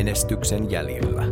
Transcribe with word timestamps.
Menestyksen 0.00 0.70
jäljillä. 0.70 1.22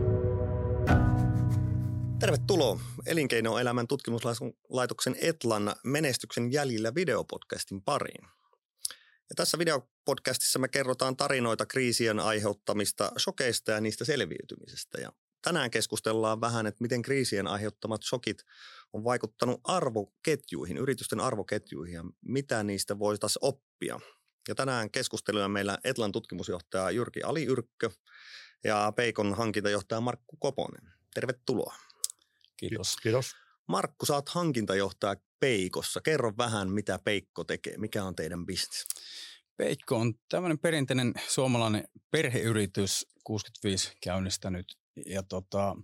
Tervetuloa 2.21 2.81
Elinkeinoelämän 3.07 3.87
tutkimuslaitoksen 3.87 5.17
Etlan 5.21 5.75
Menestyksen 5.85 6.53
jäljillä 6.53 6.95
videopodcastin 6.95 7.83
pariin. 7.83 8.25
Ja 9.31 9.35
tässä 9.37 9.59
videopodcastissa 9.59 10.59
me 10.59 10.69
kerrotaan 10.69 11.17
tarinoita 11.17 11.67
kriisien 11.67 12.21
aiheuttamista 12.21 13.13
shokeista 13.19 13.73
ja 13.73 13.81
niistä 13.81 14.05
selviytymisestä. 14.05 15.01
Ja 15.01 15.13
tänään 15.43 15.71
keskustellaan 15.71 16.41
vähän, 16.41 16.67
että 16.67 16.83
miten 16.83 17.03
kriisien 17.03 17.47
aiheuttamat 17.47 18.03
shokit 18.03 18.43
on 18.93 19.05
vaikuttanut 19.05 19.61
arvoketjuihin, 19.65 20.77
yritysten 20.77 21.21
arvoketjuihin 21.21 21.95
ja 21.95 22.05
mitä 22.25 22.63
niistä 22.63 22.99
voitaisiin 22.99 23.45
oppia. 23.45 24.01
Ja 24.49 24.55
tänään 24.55 24.91
keskusteluja 24.91 25.49
meillä 25.49 25.79
Etlan 25.85 26.13
tutkimusjohtaja 26.13 26.91
Jyrki 26.91 27.23
Aliyrkkö 27.23 27.91
ja 28.65 28.93
Peikon 28.97 29.35
hankintajohtaja 29.35 30.01
Markku 30.01 30.37
Koponen. 30.37 30.93
Tervetuloa. 31.15 31.75
Kiitos. 32.57 32.97
Kiitos. 32.97 33.33
Markku, 33.67 34.07
sä 34.07 34.15
oot 34.15 34.29
hankintajohtaja 34.29 35.17
Peikossa. 35.41 36.01
Kerro 36.01 36.33
vähän, 36.39 36.71
mitä 36.71 36.99
Peikko 37.05 37.45
tekee. 37.45 37.77
Mikä 37.77 38.05
on 38.05 38.17
teidän 38.17 38.47
bisnes? 38.47 38.87
Peikko 39.57 39.97
on 39.97 40.15
tämmöinen 40.29 40.59
perinteinen 40.59 41.15
suomalainen 41.29 41.89
perheyritys, 42.11 43.07
65 43.25 43.93
käynnistänyt. 44.03 44.79
Ja 45.07 45.23
tota, 45.23 45.77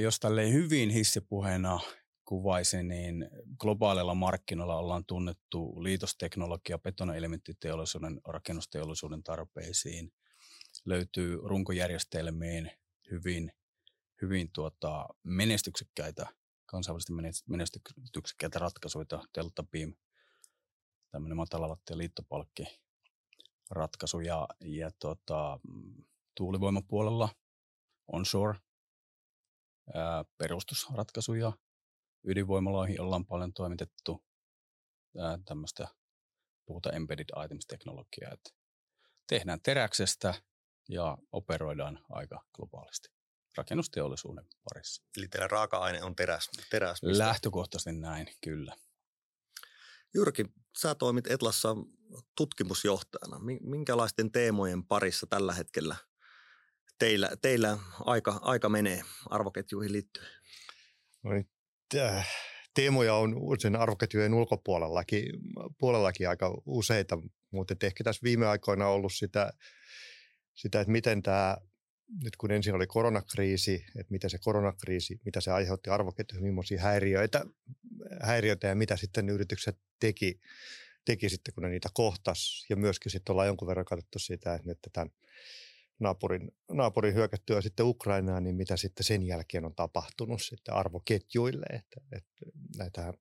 jos 0.00 0.20
tälleen 0.20 0.52
hyvin 0.52 0.90
hissipuheena 0.90 1.80
kuvaisi, 2.24 2.82
niin 2.82 3.30
globaalilla 3.60 4.14
markkinoilla 4.14 4.78
ollaan 4.78 5.04
tunnettu 5.04 5.82
liitosteknologia 5.82 6.78
betonaelementtiteollisuuden, 6.78 8.20
rakennusteollisuuden 8.24 9.22
tarpeisiin. 9.22 10.12
Löytyy 10.84 11.40
runkojärjestelmiin 11.44 12.70
hyvin, 13.10 13.52
hyvin 14.22 14.50
tuota, 14.52 15.08
menestyksekkäitä, 15.22 16.26
kansainvälisesti 16.66 17.12
menestyksekkäitä 17.46 18.58
ratkaisuja, 18.58 19.22
Delta 19.38 19.62
Beam, 19.62 19.94
tämmöinen 21.10 21.36
matalalattia 21.36 21.98
liittopalkki 21.98 22.64
ratkaisu 23.70 24.20
ja, 24.20 24.48
ja 24.60 24.90
tuota, 25.00 25.60
tuulivoimapuolella 26.34 27.28
onshore 28.12 28.58
ää, 29.94 30.24
perustusratkaisuja. 30.38 31.52
Ydinvoimaloihin 32.26 33.00
ollaan 33.00 33.26
paljon 33.26 33.52
toimitettu 33.52 34.24
tämmöistä 35.44 35.88
puhuta 36.66 36.92
embedded 36.92 37.26
items-teknologiaa, 37.44 38.32
että 38.32 38.50
tehdään 39.26 39.60
teräksestä 39.62 40.34
ja 40.88 41.18
operoidaan 41.32 42.04
aika 42.10 42.40
globaalisti 42.54 43.08
rakennusteollisuuden 43.56 44.44
parissa. 44.64 45.02
Eli 45.16 45.28
teidän 45.28 45.50
raaka-aine 45.50 46.02
on 46.02 46.16
teräs? 46.16 46.50
teräs 46.70 47.02
mistä? 47.02 47.24
Lähtökohtaisesti 47.24 47.92
näin, 47.92 48.26
kyllä. 48.44 48.76
Jyrki, 50.14 50.44
sä 50.78 50.94
toimit 50.94 51.26
Etlassa 51.26 51.76
tutkimusjohtajana. 52.36 53.40
Minkälaisten 53.60 54.32
teemojen 54.32 54.84
parissa 54.84 55.26
tällä 55.26 55.52
hetkellä 55.52 55.96
teillä, 56.98 57.30
teillä 57.42 57.78
aika, 58.00 58.40
aika 58.42 58.68
menee 58.68 59.02
arvoketjuihin 59.30 59.92
liittyen? 59.92 60.26
No 61.22 61.30
niin, 61.32 61.48
teemoja 62.74 63.14
on 63.14 63.36
sen 63.58 63.76
arvoketjujen 63.76 64.34
ulkopuolellakin 64.34 65.24
puolellakin 65.78 66.28
aika 66.28 66.54
useita, 66.66 67.18
mutta 67.50 67.74
ehkä 67.82 68.04
tässä 68.04 68.24
viime 68.24 68.46
aikoina 68.46 68.86
on 68.86 68.92
ollut 68.94 69.12
sitä, 69.12 69.52
sitä, 70.54 70.80
että 70.80 70.92
miten 70.92 71.22
tämä, 71.22 71.56
nyt 72.22 72.36
kun 72.36 72.50
ensin 72.50 72.74
oli 72.74 72.86
koronakriisi, 72.86 73.74
että 73.74 74.10
miten 74.10 74.30
se 74.30 74.38
koronakriisi, 74.38 75.20
mitä 75.24 75.40
se 75.40 75.50
aiheutti 75.50 75.90
arvoketjuihin, 75.90 76.48
millaisia 76.48 76.80
häiriöitä, 76.80 77.44
häiriöitä 78.22 78.66
ja 78.66 78.74
mitä 78.74 78.96
sitten 78.96 79.28
yritykset 79.28 79.78
teki, 80.00 80.40
teki 81.04 81.28
sitten, 81.28 81.54
kun 81.54 81.62
ne 81.62 81.68
niitä 81.68 81.88
kohtas. 81.94 82.66
Ja 82.70 82.76
myöskin 82.76 83.12
sitten 83.12 83.32
ollaan 83.32 83.48
jonkun 83.48 83.68
verran 83.68 83.84
katsottu 83.84 84.18
sitä, 84.18 84.54
että 84.54 84.68
nyt 84.68 84.78
tämän 84.92 85.10
naapurin, 85.98 86.52
naapurin 86.72 87.14
hyökättyä 87.14 87.60
sitten 87.60 87.86
Ukrainaan, 87.86 88.44
niin 88.44 88.56
mitä 88.56 88.76
sitten 88.76 89.04
sen 89.04 89.22
jälkeen 89.22 89.64
on 89.64 89.74
tapahtunut 89.74 90.42
sitten 90.42 90.74
arvoketjuille. 90.74 91.66
Että, 91.70 92.00
että 92.12 92.46
näitä 92.78 93.14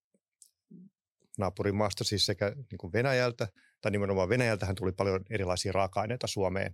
naapurin 1.38 1.76
maasta 1.76 2.04
siis 2.04 2.26
sekä 2.26 2.56
niin 2.72 2.78
kuin 2.78 2.94
Venäjältä, 2.94 3.48
tai 3.82 3.92
nimenomaan 3.92 4.30
Venäjältähän 4.30 4.76
tuli 4.76 4.92
paljon 4.92 5.26
erilaisia 5.30 5.72
raaka-aineita 5.72 6.28
Suomeen, 6.28 6.74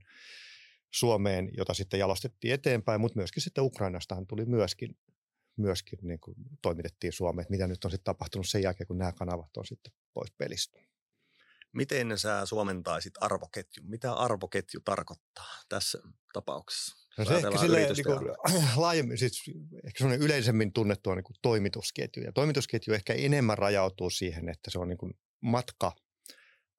Suomeen, 0.91 1.49
jota 1.57 1.73
sitten 1.73 1.99
jalostettiin 1.99 2.53
eteenpäin, 2.53 3.01
mutta 3.01 3.19
myöskin 3.19 3.43
sitten 3.43 3.63
Ukrainastahan 3.63 4.27
tuli 4.27 4.45
myöskin, 4.45 4.97
myöskin 5.57 5.99
niin 6.01 6.19
kuin 6.19 6.35
toimitettiin 6.61 7.13
Suomeen, 7.13 7.41
että 7.41 7.51
mitä 7.51 7.67
nyt 7.67 7.85
on 7.85 7.91
sitten 7.91 8.05
tapahtunut 8.05 8.47
sen 8.47 8.63
jälkeen, 8.63 8.87
kun 8.87 8.97
nämä 8.97 9.11
kanavat 9.11 9.57
on 9.57 9.65
sitten 9.65 9.93
pois 10.13 10.31
pelistä. 10.37 10.79
Miten 11.73 12.17
sä 12.17 12.45
suomentaisit 12.45 13.13
arvoketjun? 13.19 13.89
Mitä 13.89 14.13
arvoketju 14.13 14.79
tarkoittaa 14.85 15.53
tässä 15.69 15.99
tapauksessa? 16.33 17.09
No 17.17 17.25
se 17.25 17.35
ehkä 17.35 17.57
silleen, 17.57 17.93
niin 17.93 18.05
kuin, 18.05 18.19
laajemmin, 18.83 19.17
siis 19.17 19.43
ehkä 19.85 20.05
yleisemmin 20.05 20.73
tunnettua 20.73 21.15
niin 21.15 21.23
kuin 21.23 21.37
toimitusketju. 21.41 22.23
Ja 22.23 22.31
toimitusketju 22.31 22.93
ehkä 22.93 23.13
enemmän 23.13 23.57
rajautuu 23.57 24.09
siihen, 24.09 24.49
että 24.49 24.71
se 24.71 24.79
on 24.79 24.87
niin 24.87 24.97
kuin 24.97 25.13
matka 25.41 25.95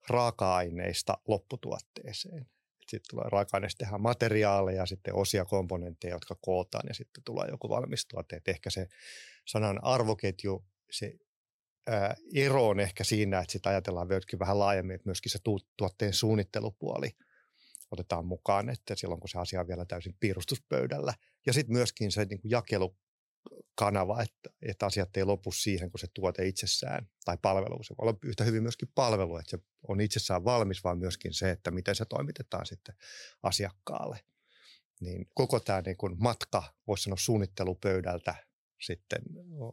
raaka-aineista 0.09 1.17
lopputuotteeseen. 1.27 2.49
Sitten 2.91 3.09
tulee 3.09 3.29
raaka-aineista 3.29 3.77
tehdään 3.77 4.01
materiaaleja, 4.01 4.85
sitten 4.85 5.15
osia 5.15 5.45
komponentteja, 5.45 6.15
jotka 6.15 6.35
kootaan 6.41 6.83
ja 6.87 6.93
sitten 6.93 7.23
tulee 7.23 7.47
joku 7.49 7.69
valmistuote. 7.69 8.35
Et 8.35 8.47
ehkä 8.47 8.69
se 8.69 8.87
sanan 9.47 9.83
arvoketju, 9.83 10.65
se 10.91 11.13
ää, 11.87 12.15
ero 12.35 12.67
on 12.67 12.79
ehkä 12.79 13.03
siinä, 13.03 13.39
että 13.39 13.51
sitä 13.51 13.69
ajatellaan 13.69 14.09
vähän 14.39 14.59
laajemmin, 14.59 14.95
että 14.95 15.07
myöskin 15.07 15.31
se 15.31 15.39
tu- 15.43 15.67
tuotteen 15.77 16.13
suunnittelupuoli 16.13 17.09
otetaan 17.91 18.25
mukaan, 18.25 18.69
että 18.69 18.95
silloin 18.95 19.19
kun 19.19 19.29
se 19.29 19.39
asia 19.39 19.59
on 19.59 19.67
vielä 19.67 19.85
täysin 19.85 20.15
piirustuspöydällä. 20.19 21.13
Ja 21.45 21.53
sitten 21.53 21.73
myöskin 21.73 22.11
se 22.11 22.25
niin 22.25 22.41
kuin 22.41 22.51
jakelukanava, 23.81 24.21
että, 24.21 24.49
että 24.61 24.85
asiat 24.85 25.17
ei 25.17 25.23
lopu 25.23 25.51
siihen, 25.51 25.91
kun 25.91 25.99
se 25.99 26.07
tuote 26.13 26.47
itsessään 26.47 27.09
tai 27.25 27.37
palvelu. 27.41 27.83
Se 27.83 27.95
voi 27.97 28.07
olla 28.07 28.19
yhtä 28.23 28.43
hyvin 28.43 28.63
myöskin 28.63 28.91
palvelu, 28.95 29.37
että 29.37 29.49
se 29.49 29.59
on 29.87 30.01
itsessään 30.01 30.45
valmis, 30.45 30.83
vaan 30.83 30.97
myöskin 30.97 31.33
se, 31.33 31.51
että 31.51 31.71
miten 31.71 31.95
se 31.95 32.05
toimitetaan 32.05 32.65
sitten 32.65 32.95
asiakkaalle. 33.43 34.19
Niin 34.99 35.27
koko 35.35 35.59
tämä 35.59 35.81
niin 35.81 35.97
kuin 35.97 36.15
matka, 36.19 36.63
voisi 36.87 37.03
sanoa 37.03 37.17
suunnittelupöydältä 37.17 38.35
sitten 38.81 39.21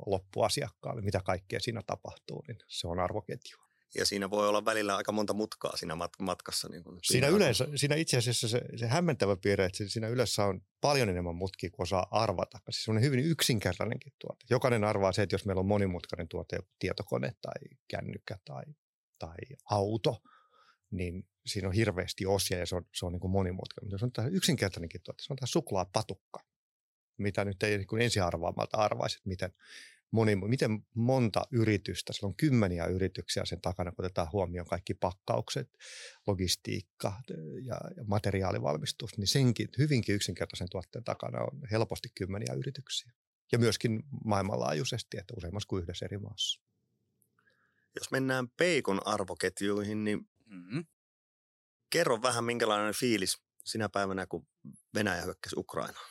loppuasiakkaalle, 0.06 1.02
mitä 1.02 1.20
kaikkea 1.24 1.60
siinä 1.60 1.82
tapahtuu, 1.86 2.44
niin 2.48 2.58
se 2.68 2.88
on 2.88 2.98
arvoketju. 2.98 3.58
Ja 3.94 4.06
siinä 4.06 4.30
voi 4.30 4.48
olla 4.48 4.64
välillä 4.64 4.96
aika 4.96 5.12
monta 5.12 5.34
mutkaa 5.34 5.76
siinä 5.76 5.96
matkassa. 6.20 6.68
Niin 6.68 6.84
kuin 6.84 6.98
siinä, 7.02 7.28
yleensä, 7.28 7.68
siinä 7.74 7.94
itse 7.94 8.16
asiassa 8.16 8.48
se, 8.48 8.62
se 8.76 8.86
hämmentävä 8.86 9.36
piirre, 9.36 9.64
että 9.64 9.84
siinä 9.86 10.08
yleensä 10.08 10.44
on 10.44 10.60
paljon 10.80 11.08
enemmän 11.08 11.34
mutkia 11.34 11.70
kuin 11.70 11.82
osaa 11.82 12.06
arvata. 12.10 12.58
Siis 12.70 12.84
se 12.84 12.90
on 12.90 13.02
hyvin 13.02 13.20
yksinkertainenkin 13.20 14.12
tuote. 14.18 14.44
Jokainen 14.50 14.84
arvaa 14.84 15.12
se, 15.12 15.22
että 15.22 15.34
jos 15.34 15.44
meillä 15.44 15.60
on 15.60 15.66
monimutkainen 15.66 16.28
tuote, 16.28 16.56
joku 16.56 16.68
tietokone 16.78 17.32
tai 17.42 17.76
kännykkä 17.88 18.38
tai, 18.44 18.64
tai 19.18 19.36
auto, 19.70 20.22
niin 20.90 21.28
siinä 21.46 21.68
on 21.68 21.74
hirveästi 21.74 22.26
osia 22.26 22.58
ja 22.58 22.66
se 22.66 22.76
on, 22.76 22.84
se 22.94 23.06
on 23.06 23.12
niin 23.12 23.20
kuin 23.20 23.30
monimutkainen. 23.30 23.86
Mutta 23.86 23.94
jos 23.94 24.02
on 24.02 24.12
tämä 24.12 24.28
yksinkertainenkin 24.28 25.00
tuote, 25.04 25.22
se 25.22 25.32
on 25.32 25.36
tämä 25.36 25.46
suklaapatukka 25.46 26.48
mitä 27.18 27.44
nyt 27.44 27.62
ei 27.62 27.78
niin 27.78 28.02
ensiarvaamalta 28.02 28.76
arvaisi, 28.76 29.16
että 29.16 29.28
miten, 29.28 29.52
moni, 30.10 30.36
miten 30.36 30.86
monta 30.94 31.42
yritystä, 31.50 32.12
siellä 32.12 32.28
on 32.28 32.36
kymmeniä 32.36 32.86
yrityksiä 32.86 33.44
sen 33.44 33.60
takana, 33.60 33.92
kun 33.92 34.04
otetaan 34.04 34.32
huomioon 34.32 34.66
kaikki 34.66 34.94
pakkaukset, 34.94 35.70
logistiikka 36.26 37.22
ja, 37.64 37.80
ja 37.96 38.04
materiaalivalmistus, 38.06 39.18
niin 39.18 39.26
senkin 39.26 39.68
hyvinkin 39.78 40.14
yksinkertaisen 40.14 40.68
tuotteen 40.70 41.04
takana 41.04 41.40
on 41.40 41.62
helposti 41.70 42.08
kymmeniä 42.14 42.54
yrityksiä. 42.54 43.12
Ja 43.52 43.58
myöskin 43.58 44.02
maailmanlaajuisesti, 44.24 45.18
että 45.18 45.34
useammassa 45.36 45.66
kuin 45.66 45.82
yhdessä 45.82 46.06
eri 46.06 46.18
maassa. 46.18 46.62
Jos 47.98 48.10
mennään 48.10 48.48
Peikon 48.48 49.06
arvoketjuihin, 49.06 50.04
niin 50.04 50.28
mm-hmm. 50.46 50.86
kerro 51.90 52.22
vähän 52.22 52.44
minkälainen 52.44 52.94
fiilis 52.94 53.42
sinä 53.64 53.88
päivänä, 53.88 54.26
kun 54.26 54.46
Venäjä 54.94 55.22
hyökkäsi 55.22 55.56
Ukrainaan. 55.58 56.06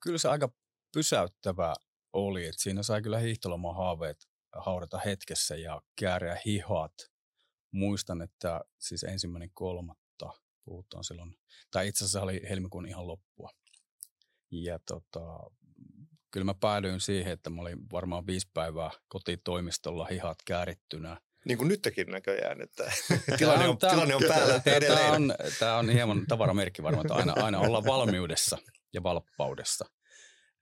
Kyllä 0.00 0.18
se 0.18 0.28
aika 0.28 0.52
pysäyttävä 0.94 1.74
oli, 2.12 2.46
että 2.46 2.62
siinä 2.62 2.82
sai 2.82 3.02
kyllä 3.02 3.18
hiihtoloman 3.18 3.76
haaveet 3.76 4.28
haudata 4.56 4.98
hetkessä 4.98 5.56
ja 5.56 5.82
kääriä 6.00 6.38
hihat. 6.46 6.92
Muistan, 7.70 8.22
että 8.22 8.60
siis 8.78 9.04
ensimmäinen 9.04 9.50
kolmatta 9.54 10.30
puhutaan 10.64 11.04
silloin, 11.04 11.34
tai 11.70 11.88
itse 11.88 12.04
asiassa 12.04 12.22
oli 12.22 12.40
helmikuun 12.48 12.86
ihan 12.86 13.06
loppua. 13.06 13.50
Ja 14.50 14.78
tota, 14.78 15.50
kyllä 16.30 16.44
mä 16.44 16.54
päädyin 16.54 17.00
siihen, 17.00 17.32
että 17.32 17.50
mä 17.50 17.62
olin 17.62 17.90
varmaan 17.92 18.26
viisi 18.26 18.50
päivää 18.54 18.90
kotitoimistolla 19.08 20.04
hihat 20.04 20.38
käärittynä 20.44 21.20
Niin 21.44 21.58
kuin 21.58 21.68
nytkin 21.68 22.10
näköjään, 22.10 22.60
että 22.60 22.92
tilanne 23.38 23.68
on, 23.68 23.78
tämä, 23.78 23.92
tilanne 23.92 24.14
on 24.14 24.22
päällä 24.28 24.60
tämä, 24.60 24.76
edelleen. 24.76 25.02
Tämä 25.02 25.14
on, 25.14 25.34
tämä 25.58 25.76
on 25.76 25.88
hieman 25.88 26.26
tavaramerkki 26.28 26.82
varmaan, 26.82 27.06
että 27.06 27.14
aina, 27.14 27.34
aina 27.36 27.58
olla 27.58 27.84
valmiudessa 27.84 28.58
ja 28.92 29.02
valppaudessa. 29.02 29.84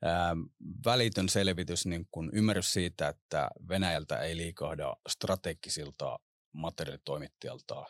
Ähm, 0.06 0.40
välitön 0.84 1.28
selvitys, 1.28 1.86
niin 1.86 2.08
kun 2.10 2.30
ymmärrys 2.32 2.72
siitä, 2.72 3.08
että 3.08 3.50
Venäjältä 3.68 4.18
ei 4.18 4.36
liikahda 4.36 4.96
strategisilta 5.08 6.18
materiaalitoimittajalta 6.52 7.84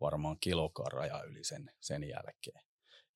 varmaan 0.00 0.36
kilokaan 0.40 0.92
raja 0.92 1.22
yli 1.22 1.44
sen, 1.44 1.70
sen 1.80 2.08
jälkeen. 2.08 2.62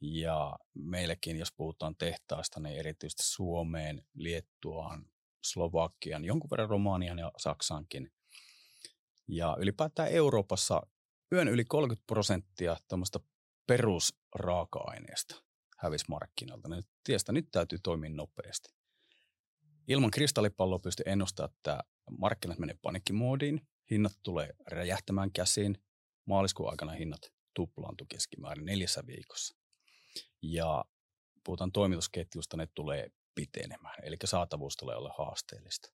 Ja 0.00 0.58
meillekin, 0.74 1.36
jos 1.38 1.52
puhutaan 1.56 1.96
tehtaasta, 1.96 2.60
niin 2.60 2.78
erityisesti 2.78 3.22
Suomeen, 3.22 4.06
Liettuaan, 4.14 5.06
Slovakian, 5.44 6.24
jonkun 6.24 6.50
verran 6.50 6.70
Romanian 6.70 7.18
ja 7.18 7.32
Saksankin. 7.36 8.12
Ja 9.28 9.56
ylipäätään 9.58 10.08
Euroopassa 10.08 10.82
yön 11.32 11.48
yli 11.48 11.64
30 11.64 12.06
prosenttia 12.06 12.76
tuommoista 12.88 13.20
perusraaka-aineesta 13.66 15.45
hävisi 15.76 16.04
markkinoilta. 16.08 16.68
Ne 16.68 16.82
tiestä 17.04 17.32
nyt 17.32 17.48
täytyy 17.52 17.78
toimia 17.82 18.10
nopeasti. 18.10 18.68
Ilman 19.88 20.10
kristallipalloa 20.10 20.78
pystyy 20.78 21.04
ennustamaan, 21.06 21.54
että 21.56 21.84
markkinat 22.18 22.58
menee 22.58 22.78
panikkimoodiin, 22.82 23.60
hinnat 23.90 24.12
tulee 24.22 24.50
räjähtämään 24.66 25.32
käsiin. 25.32 25.78
Maaliskuun 26.24 26.70
aikana 26.70 26.92
hinnat 26.92 27.32
tuplaantu 27.54 28.06
keskimäärin 28.08 28.64
neljässä 28.64 29.02
viikossa. 29.06 29.56
Ja 30.42 30.84
puhutaan 31.44 31.72
toimitusketjusta, 31.72 32.56
ne 32.56 32.68
tulee 32.74 33.10
pitenemään, 33.34 34.04
eli 34.04 34.16
saatavuus 34.24 34.76
tulee 34.76 34.96
olla 34.96 35.14
haasteellista. 35.18 35.88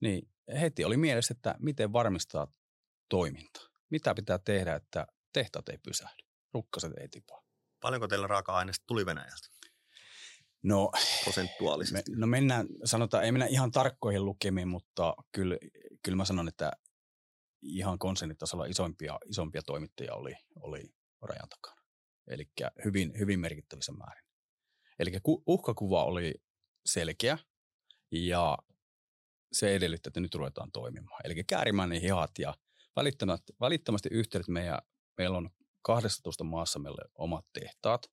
Niin 0.00 0.28
heti 0.60 0.84
oli 0.84 0.96
mielessä, 0.96 1.34
että 1.36 1.54
miten 1.58 1.92
varmistaa 1.92 2.46
toiminta. 3.08 3.60
Mitä 3.90 4.14
pitää 4.14 4.38
tehdä, 4.38 4.74
että 4.74 5.06
tehtaat 5.32 5.68
ei 5.68 5.78
pysähdy, 5.78 6.22
rukkaset 6.54 6.92
ei 7.00 7.08
tipaa. 7.08 7.42
Paljonko 7.82 8.08
teillä 8.08 8.26
raaka-aineista 8.26 8.84
tuli 8.86 9.06
Venäjältä? 9.06 9.48
No, 10.62 10.90
prosentuaalisesti? 11.24 12.10
Me, 12.10 12.16
no 12.16 12.26
mennään, 12.26 12.66
sanotaan, 12.84 13.24
ei 13.24 13.32
mennä 13.32 13.46
ihan 13.46 13.70
tarkkoihin 13.70 14.24
lukemiin, 14.24 14.68
mutta 14.68 15.14
kyllä, 15.32 15.56
kyllä 16.02 16.16
mä 16.16 16.24
sanon, 16.24 16.48
että 16.48 16.72
ihan 17.62 17.98
konsernitasolla 17.98 18.64
isompia, 18.64 19.18
isompia 19.26 19.62
toimittajia 19.62 20.14
oli, 20.14 20.34
oli 20.60 20.94
rajan 21.22 21.48
takana. 21.48 21.82
Eli 22.26 22.50
hyvin, 22.84 23.12
hyvin 23.18 23.40
merkittävissä 23.40 23.92
määrin. 23.92 24.24
Eli 24.98 25.12
uhkakuva 25.46 26.04
oli 26.04 26.34
selkeä 26.86 27.38
ja 28.10 28.58
se 29.52 29.74
edellyttää, 29.74 30.08
että 30.08 30.20
nyt 30.20 30.34
ruvetaan 30.34 30.72
toimimaan. 30.72 31.20
Eli 31.24 31.44
käärimään 31.44 31.88
ne 31.88 32.00
hihat 32.00 32.30
ja 32.38 32.54
välittömästi, 32.96 33.52
välittömästi 33.60 34.08
yhteydet 34.12 34.48
meidän, 34.48 34.78
meillä 35.18 35.38
on 35.38 35.50
12 35.82 36.44
maassa 36.44 36.78
meille 36.78 37.02
omat 37.14 37.44
tehtaat. 37.52 38.10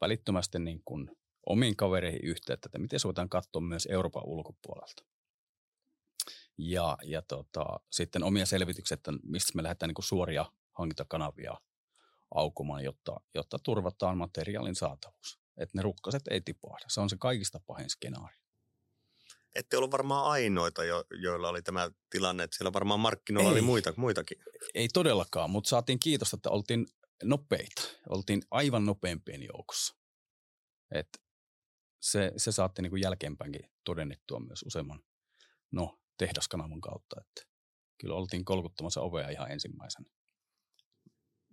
Välittömästi 0.00 0.58
niin 0.58 0.82
kuin 0.84 1.10
omiin 1.46 1.76
kavereihin 1.76 2.24
yhteyttä, 2.24 2.66
että 2.66 2.78
miten 2.78 3.00
se 3.00 3.08
voidaan 3.08 3.28
katsoa 3.28 3.62
myös 3.62 3.88
Euroopan 3.90 4.24
ulkopuolelta. 4.24 5.04
Ja, 6.58 6.98
ja 7.04 7.22
tota, 7.22 7.80
sitten 7.90 8.22
omia 8.22 8.46
selvityksiä, 8.46 8.94
että 8.94 9.12
mistä 9.22 9.52
me 9.56 9.62
lähdetään 9.62 9.88
niin 9.88 10.04
suoria 10.04 10.52
hankintakanavia 10.72 11.54
aukumaan, 12.34 12.84
jotta, 12.84 13.20
jotta 13.34 13.58
turvataan 13.58 14.18
materiaalin 14.18 14.74
saatavuus. 14.74 15.40
Että 15.56 15.78
ne 15.78 15.82
rukkaset 15.82 16.28
ei 16.30 16.40
tipahda. 16.40 16.84
Se 16.88 17.00
on 17.00 17.10
se 17.10 17.16
kaikista 17.20 17.60
pahin 17.66 17.90
skenaario. 17.90 18.49
Ette 19.54 19.76
ollut 19.76 19.90
varmaan 19.90 20.24
ainoita, 20.24 20.84
jo, 20.84 21.04
joilla 21.22 21.48
oli 21.48 21.62
tämä 21.62 21.90
tilanne, 22.10 22.44
että 22.44 22.56
siellä 22.56 22.72
varmaan 22.72 23.00
markkinoilla 23.00 23.50
ei, 23.50 23.52
oli 23.52 23.62
muita, 23.62 23.92
muitakin. 23.96 24.38
Ei 24.74 24.88
todellakaan, 24.88 25.50
mutta 25.50 25.68
saatiin 25.68 26.00
kiitosta, 26.00 26.36
että 26.36 26.50
oltiin 26.50 26.86
nopeita. 27.22 27.82
Oltiin 28.08 28.42
aivan 28.50 28.86
nopeimpien 28.86 29.42
joukossa. 29.42 29.96
Et 30.94 31.08
se, 32.00 32.32
se 32.36 32.52
saatte 32.52 32.82
niin 32.82 33.00
jälkeenpäinkin 33.00 33.70
todennettua 33.84 34.40
myös 34.40 34.62
useamman 34.62 35.02
no, 35.72 36.00
tehdaskanavan 36.18 36.80
kautta. 36.80 37.20
Että 37.20 37.42
kyllä 37.98 38.14
oltiin 38.14 38.44
kolkuttamassa 38.44 39.00
ovea 39.00 39.28
ihan 39.28 39.50
ensimmäisenä. 39.50 40.10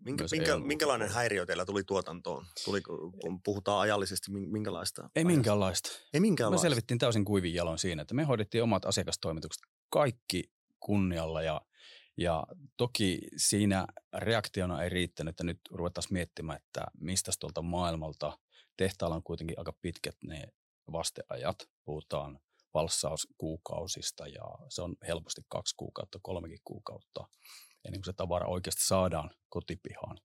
Minkä, 0.05 0.25
minkä, 0.31 0.57
minkälainen 0.57 1.09
häiriö 1.09 1.45
teillä 1.45 1.65
tuli 1.65 1.83
tuotantoon? 1.83 2.45
Tuli, 2.65 2.81
kun 2.81 3.41
puhutaan 3.43 3.79
ajallisesti, 3.79 4.31
minkälaista? 4.31 5.09
Ei 5.15 5.25
minkäänlaista. 5.25 5.89
Ei 6.13 6.19
minkäänlaista. 6.19 6.65
Me 6.65 6.69
selvittiin 6.69 6.97
täysin 6.97 7.25
kuivin 7.25 7.53
jaloin 7.53 7.79
siinä, 7.79 8.01
että 8.01 8.13
me 8.13 8.23
hoidettiin 8.23 8.63
omat 8.63 8.85
asiakastoimitukset 8.85 9.63
kaikki 9.89 10.43
kunnialla 10.79 11.41
ja, 11.41 11.61
ja 12.17 12.43
toki 12.77 13.19
siinä 13.37 13.87
reaktiona 14.17 14.83
ei 14.83 14.89
riittänyt, 14.89 15.31
että 15.31 15.43
nyt 15.43 15.59
ruvettaisiin 15.71 16.13
miettimään, 16.13 16.57
että 16.57 16.85
mistä 16.99 17.31
tuolta 17.39 17.61
maailmalta 17.61 18.39
tehtaalla 18.77 19.15
on 19.15 19.23
kuitenkin 19.23 19.59
aika 19.59 19.73
pitkät 19.81 20.15
ne 20.23 20.47
vasteajat. 20.91 21.69
Puhutaan 21.85 22.39
valssauskuukausista 22.73 24.27
ja 24.27 24.45
se 24.69 24.81
on 24.81 24.95
helposti 25.07 25.41
kaksi 25.49 25.75
kuukautta, 25.77 26.19
kolmekin 26.21 26.59
kuukautta 26.63 27.27
ennen 27.87 28.01
kuin 28.01 28.05
se 28.05 28.13
tavara 28.13 28.47
oikeasti 28.47 28.83
saadaan 28.83 29.31
kotipihaan 29.49 30.17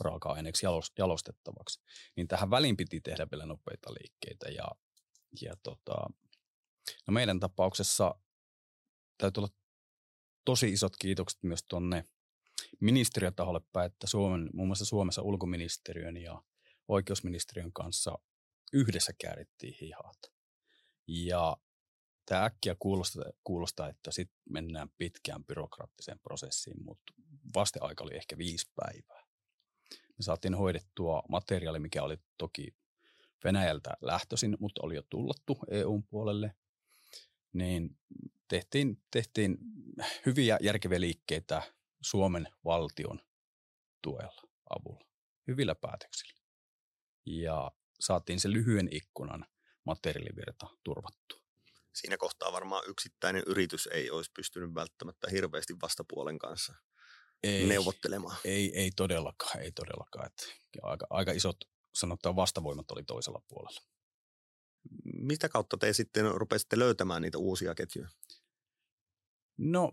raaka-aineeksi 0.00 0.66
jalostettavaksi, 0.98 1.82
niin 2.16 2.28
tähän 2.28 2.50
väliin 2.50 2.76
piti 2.76 3.00
tehdä 3.00 3.26
vielä 3.30 3.46
nopeita 3.46 3.94
liikkeitä. 3.94 4.48
Ja, 4.48 4.68
ja 5.42 5.56
tota, 5.62 5.94
no 7.06 7.12
meidän 7.12 7.40
tapauksessa 7.40 8.14
täytyy 9.18 9.40
olla 9.40 9.54
tosi 10.44 10.72
isot 10.72 10.96
kiitokset 10.96 11.42
myös 11.42 11.64
tuonne 11.68 12.04
ministeriötaholle 12.80 13.60
päin, 13.72 13.86
että 13.86 14.06
Suomen, 14.06 14.50
muun 14.52 14.68
muassa 14.68 14.84
Suomessa 14.84 15.22
ulkoministeriön 15.22 16.16
ja 16.16 16.42
oikeusministeriön 16.88 17.72
kanssa 17.72 18.18
yhdessä 18.72 19.12
käärittiin 19.20 19.74
hihat. 19.80 20.18
Ja 21.06 21.56
tämä 22.26 22.44
äkkiä 22.44 22.76
kuulostaa, 22.78 23.24
kuulostaa 23.44 23.88
että 23.88 24.10
sitten 24.10 24.38
mennään 24.50 24.88
pitkään 24.98 25.44
byrokraattiseen 25.44 26.18
prosessiin, 26.18 26.84
mutta 26.84 27.12
vasteaika 27.54 28.04
oli 28.04 28.16
ehkä 28.16 28.38
viisi 28.38 28.70
päivää. 28.74 29.22
Me 29.90 30.22
saatiin 30.22 30.54
hoidettua 30.54 31.22
materiaali, 31.28 31.78
mikä 31.78 32.02
oli 32.02 32.18
toki 32.38 32.74
Venäjältä 33.44 33.90
lähtöisin, 34.00 34.56
mutta 34.60 34.80
oli 34.84 34.94
jo 34.94 35.02
tullattu 35.10 35.58
EUn 35.70 36.02
puolelle. 36.02 36.54
Niin 37.52 37.98
tehtiin, 38.48 39.02
tehtiin 39.10 39.58
hyviä 40.26 40.58
järkeviä 40.60 41.00
liikkeitä 41.00 41.62
Suomen 42.00 42.48
valtion 42.64 43.20
tuella, 44.02 44.42
avulla, 44.70 45.06
hyvillä 45.46 45.74
päätöksillä. 45.74 46.40
Ja 47.26 47.70
saatiin 48.00 48.40
se 48.40 48.50
lyhyen 48.50 48.88
ikkunan 48.90 49.46
materiaalivirta 49.84 50.66
turvattua 50.84 51.41
siinä 51.92 52.16
kohtaa 52.16 52.52
varmaan 52.52 52.82
yksittäinen 52.88 53.42
yritys 53.46 53.86
ei 53.86 54.10
olisi 54.10 54.30
pystynyt 54.34 54.74
välttämättä 54.74 55.30
hirveästi 55.30 55.74
vastapuolen 55.82 56.38
kanssa 56.38 56.74
ei, 57.42 57.66
neuvottelemaan. 57.66 58.36
Ei, 58.44 58.78
ei 58.78 58.90
todellakaan, 58.96 59.60
ei 59.60 59.72
todellakaan. 59.72 60.26
Että 60.26 60.42
aika, 60.82 61.06
aika 61.10 61.32
isot 61.32 61.56
sanotaan 61.94 62.36
vastavoimat 62.36 62.90
oli 62.90 63.04
toisella 63.04 63.42
puolella. 63.48 63.80
Mitä 65.04 65.48
kautta 65.48 65.76
te 65.76 65.92
sitten 65.92 66.30
rupesitte 66.34 66.78
löytämään 66.78 67.22
niitä 67.22 67.38
uusia 67.38 67.74
ketjuja? 67.74 68.08
No, 69.56 69.92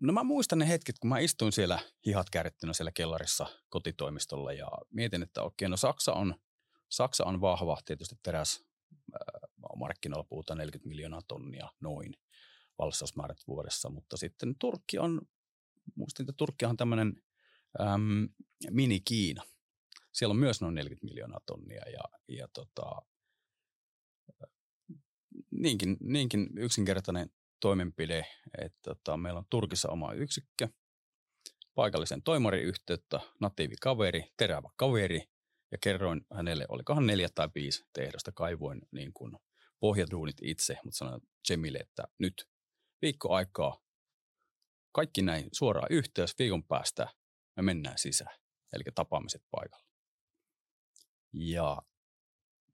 no 0.00 0.12
mä 0.12 0.24
muistan 0.24 0.58
ne 0.58 0.68
hetket, 0.68 0.98
kun 0.98 1.08
mä 1.08 1.18
istuin 1.18 1.52
siellä 1.52 1.78
hihat 2.06 2.30
käärittynä 2.30 2.72
siellä 2.72 2.92
kellarissa 2.92 3.46
kotitoimistolla 3.68 4.52
ja 4.52 4.68
mietin, 4.90 5.22
että 5.22 5.42
okei, 5.42 5.68
no 5.68 5.76
Saksa 5.76 6.12
on, 6.12 6.34
Saksa 6.88 7.24
on 7.24 7.40
vahva 7.40 7.78
tietysti 7.84 8.14
teräs 8.22 8.64
markkinoilla 9.78 10.24
puhutaan 10.24 10.58
40 10.58 10.88
miljoonaa 10.88 11.22
tonnia 11.28 11.68
noin 11.80 12.14
valsausmäärät 12.78 13.38
vuodessa, 13.46 13.90
mutta 13.90 14.16
sitten 14.16 14.54
Turkki 14.58 14.98
on, 14.98 15.20
muistin, 15.94 16.24
että 16.24 16.32
Turkki 16.36 16.64
on 16.64 16.76
tämmöinen 16.76 17.22
äm, 17.80 18.28
mini-Kiina. 18.70 19.42
Siellä 20.12 20.32
on 20.32 20.38
myös 20.38 20.60
noin 20.60 20.74
40 20.74 21.04
miljoonaa 21.04 21.40
tonnia 21.46 21.82
ja, 21.90 22.18
ja 22.28 22.48
tota, 22.48 23.02
niinkin, 25.50 25.96
niinkin 26.00 26.48
yksinkertainen 26.58 27.30
toimenpide, 27.60 28.26
että 28.58 28.80
tota, 28.94 29.16
meillä 29.16 29.38
on 29.38 29.46
Turkissa 29.50 29.88
oma 29.88 30.12
yksikkö, 30.12 30.68
paikallisen 31.74 32.22
toimariyhteyttä, 32.22 33.20
natiivi 33.40 33.74
kaveri, 33.80 34.32
terävä 34.36 34.68
kaveri, 34.76 35.22
ja 35.72 35.78
kerroin 35.78 36.20
hänelle, 36.34 36.66
olikohan 36.68 37.06
neljä 37.06 37.28
tai 37.34 37.48
viisi 37.54 37.86
tehdasta, 37.92 38.32
kaivoin 38.32 38.80
niin 38.92 39.12
kuin 39.12 39.36
pohjaduunit 39.80 40.36
itse, 40.42 40.78
mutta 40.84 40.98
sanoin 40.98 41.22
Jemille, 41.50 41.78
että 41.78 42.04
nyt 42.18 42.48
viikko 43.02 43.34
aikaa, 43.34 43.80
kaikki 44.92 45.22
näin 45.22 45.48
suoraan 45.52 45.88
yhteys, 45.90 46.38
viikon 46.38 46.64
päästä 46.64 47.08
me 47.56 47.62
mennään 47.62 47.98
sisään, 47.98 48.36
eli 48.72 48.82
tapaamiset 48.94 49.42
paikalla. 49.50 49.88
Ja 51.32 51.82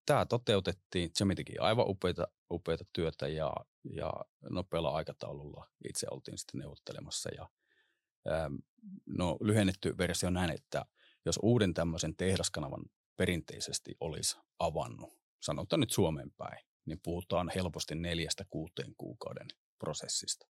tämä 0.07 0.27
toteutettiin. 0.27 1.11
Jimmy 1.21 1.35
teki 1.35 1.59
aivan 1.59 1.89
upeita, 1.89 2.29
upeita 2.51 2.85
työtä 2.93 3.29
ja, 3.29 3.53
ja 3.85 4.13
nopealla 4.51 4.91
aikataululla 4.91 5.71
itse 5.89 6.07
oltiin 6.11 6.39
sitten 6.39 6.59
neuvottelemassa. 6.61 7.31
Ja, 7.35 7.49
ähm, 8.33 8.55
no 9.07 9.39
lyhennetty 9.41 9.99
versio 9.99 10.31
näin, 10.31 10.51
että 10.51 10.85
jos 11.25 11.39
uuden 11.43 11.75
tämmöisen 11.75 12.17
tehdaskanavan 12.17 12.85
perinteisesti 13.17 13.95
olisi 14.01 14.37
avannut, 14.59 15.19
sanotaan 15.41 15.81
nyt 15.81 15.91
Suomen 15.91 16.31
päin, 16.37 16.67
niin 16.87 17.01
puhutaan 17.03 17.51
helposti 17.55 17.95
neljästä 17.95 18.45
kuuteen 18.51 18.95
kuukauden 18.99 19.49
prosessista. 19.79 20.47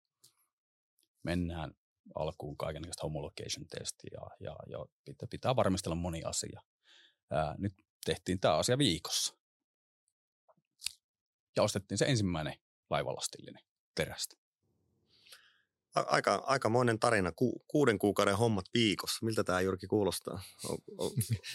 Mennään 1.24 1.72
alkuun 2.16 2.58
kaikenlaista 2.58 3.04
homologation 3.04 3.68
testia 3.68 4.22
ja, 4.40 4.56
ja, 4.70 4.86
pitää, 5.06 5.28
pitää 5.30 5.56
varmistella 5.56 5.96
moni 5.96 6.24
asia. 6.24 6.62
Ää, 7.32 7.56
nyt 7.58 7.74
tehtiin 8.06 8.40
tämä 8.40 8.56
asia 8.56 8.78
viikossa. 8.78 9.36
Ja 11.56 11.64
ostettiin 11.64 11.98
se 11.98 12.06
ensimmäinen 12.06 12.60
laivalastillinen 12.90 13.64
terästä. 13.96 14.36
Aika, 15.96 16.36
aikamoinen 16.36 17.00
tarina. 17.00 17.32
Ku, 17.32 17.64
kuuden 17.68 18.00
kuukauden 18.00 18.38
hommat 18.38 18.66
viikossa. 18.74 19.26
Miltä 19.26 19.44
tämä 19.44 19.62
Jyrki 19.62 19.88
kuulostaa? 19.88 20.42
O, 20.70 20.74
o, 20.98 21.12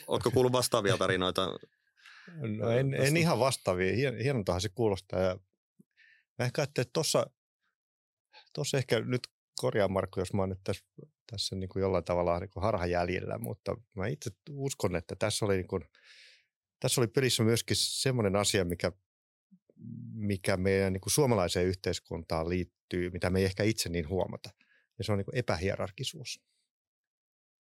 ootko 0.06 0.30
kuullut 0.30 0.52
vastaavia 0.52 0.96
tarinoita? 0.96 1.48
No 2.58 2.70
en, 2.70 2.94
en 2.94 3.16
ihan 3.16 3.38
vastaavia. 3.38 3.96
Hien, 3.96 4.18
hienoltahan 4.18 4.60
se 4.60 4.68
kuulostaa. 4.68 5.20
Ja 5.20 5.38
mä 6.38 6.44
ehkä 6.44 6.62
ajattelin, 6.62 6.86
että 6.86 6.92
tuossa, 6.92 7.30
tuossa 8.52 8.78
ehkä 8.78 9.00
nyt 9.00 9.28
korjaa 9.60 9.88
Markku, 9.88 10.20
jos 10.20 10.32
mä 10.32 10.42
oon 10.42 10.48
nyt 10.48 10.60
tässä, 10.64 10.84
tässä 11.30 11.56
niin 11.56 11.68
kuin 11.68 11.80
jollain 11.80 12.04
tavalla 12.04 12.40
niin 12.40 12.50
kuin 12.50 12.62
harhajäljellä, 12.62 13.38
mutta 13.38 13.76
mä 13.94 14.06
itse 14.06 14.30
uskon, 14.50 14.96
että 14.96 15.16
tässä 15.16 15.44
oli, 15.44 15.56
niin 15.56 15.68
kuin, 15.68 15.84
tässä 16.80 17.00
oli 17.00 17.08
pelissä 17.08 17.42
myöskin 17.42 17.76
semmoinen 17.76 18.36
asia, 18.36 18.64
mikä, 18.64 18.92
mikä 20.12 20.56
meidän 20.56 20.92
niin 20.92 21.00
kuin 21.00 21.12
suomalaiseen 21.12 21.66
yhteiskuntaan 21.66 22.48
liittyy, 22.48 23.10
mitä 23.10 23.30
me 23.30 23.38
ei 23.38 23.44
ehkä 23.44 23.62
itse 23.62 23.88
niin 23.88 24.08
huomata. 24.08 24.50
Ja 24.98 25.04
se 25.04 25.12
on 25.12 25.18
niin 25.18 25.24
kuin 25.24 25.38
epähierarkisuus. 25.38 26.40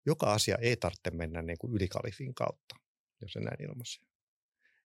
Joka 0.05 0.33
asia 0.33 0.57
ei 0.61 0.77
tarvitse 0.77 1.11
mennä 1.11 1.41
niin 1.41 1.57
kuin 1.57 1.73
ylikalifin 1.73 2.35
kautta, 2.35 2.75
jos 3.21 3.31
se 3.31 3.39
näin 3.39 3.63
ilmaisee. 3.63 4.10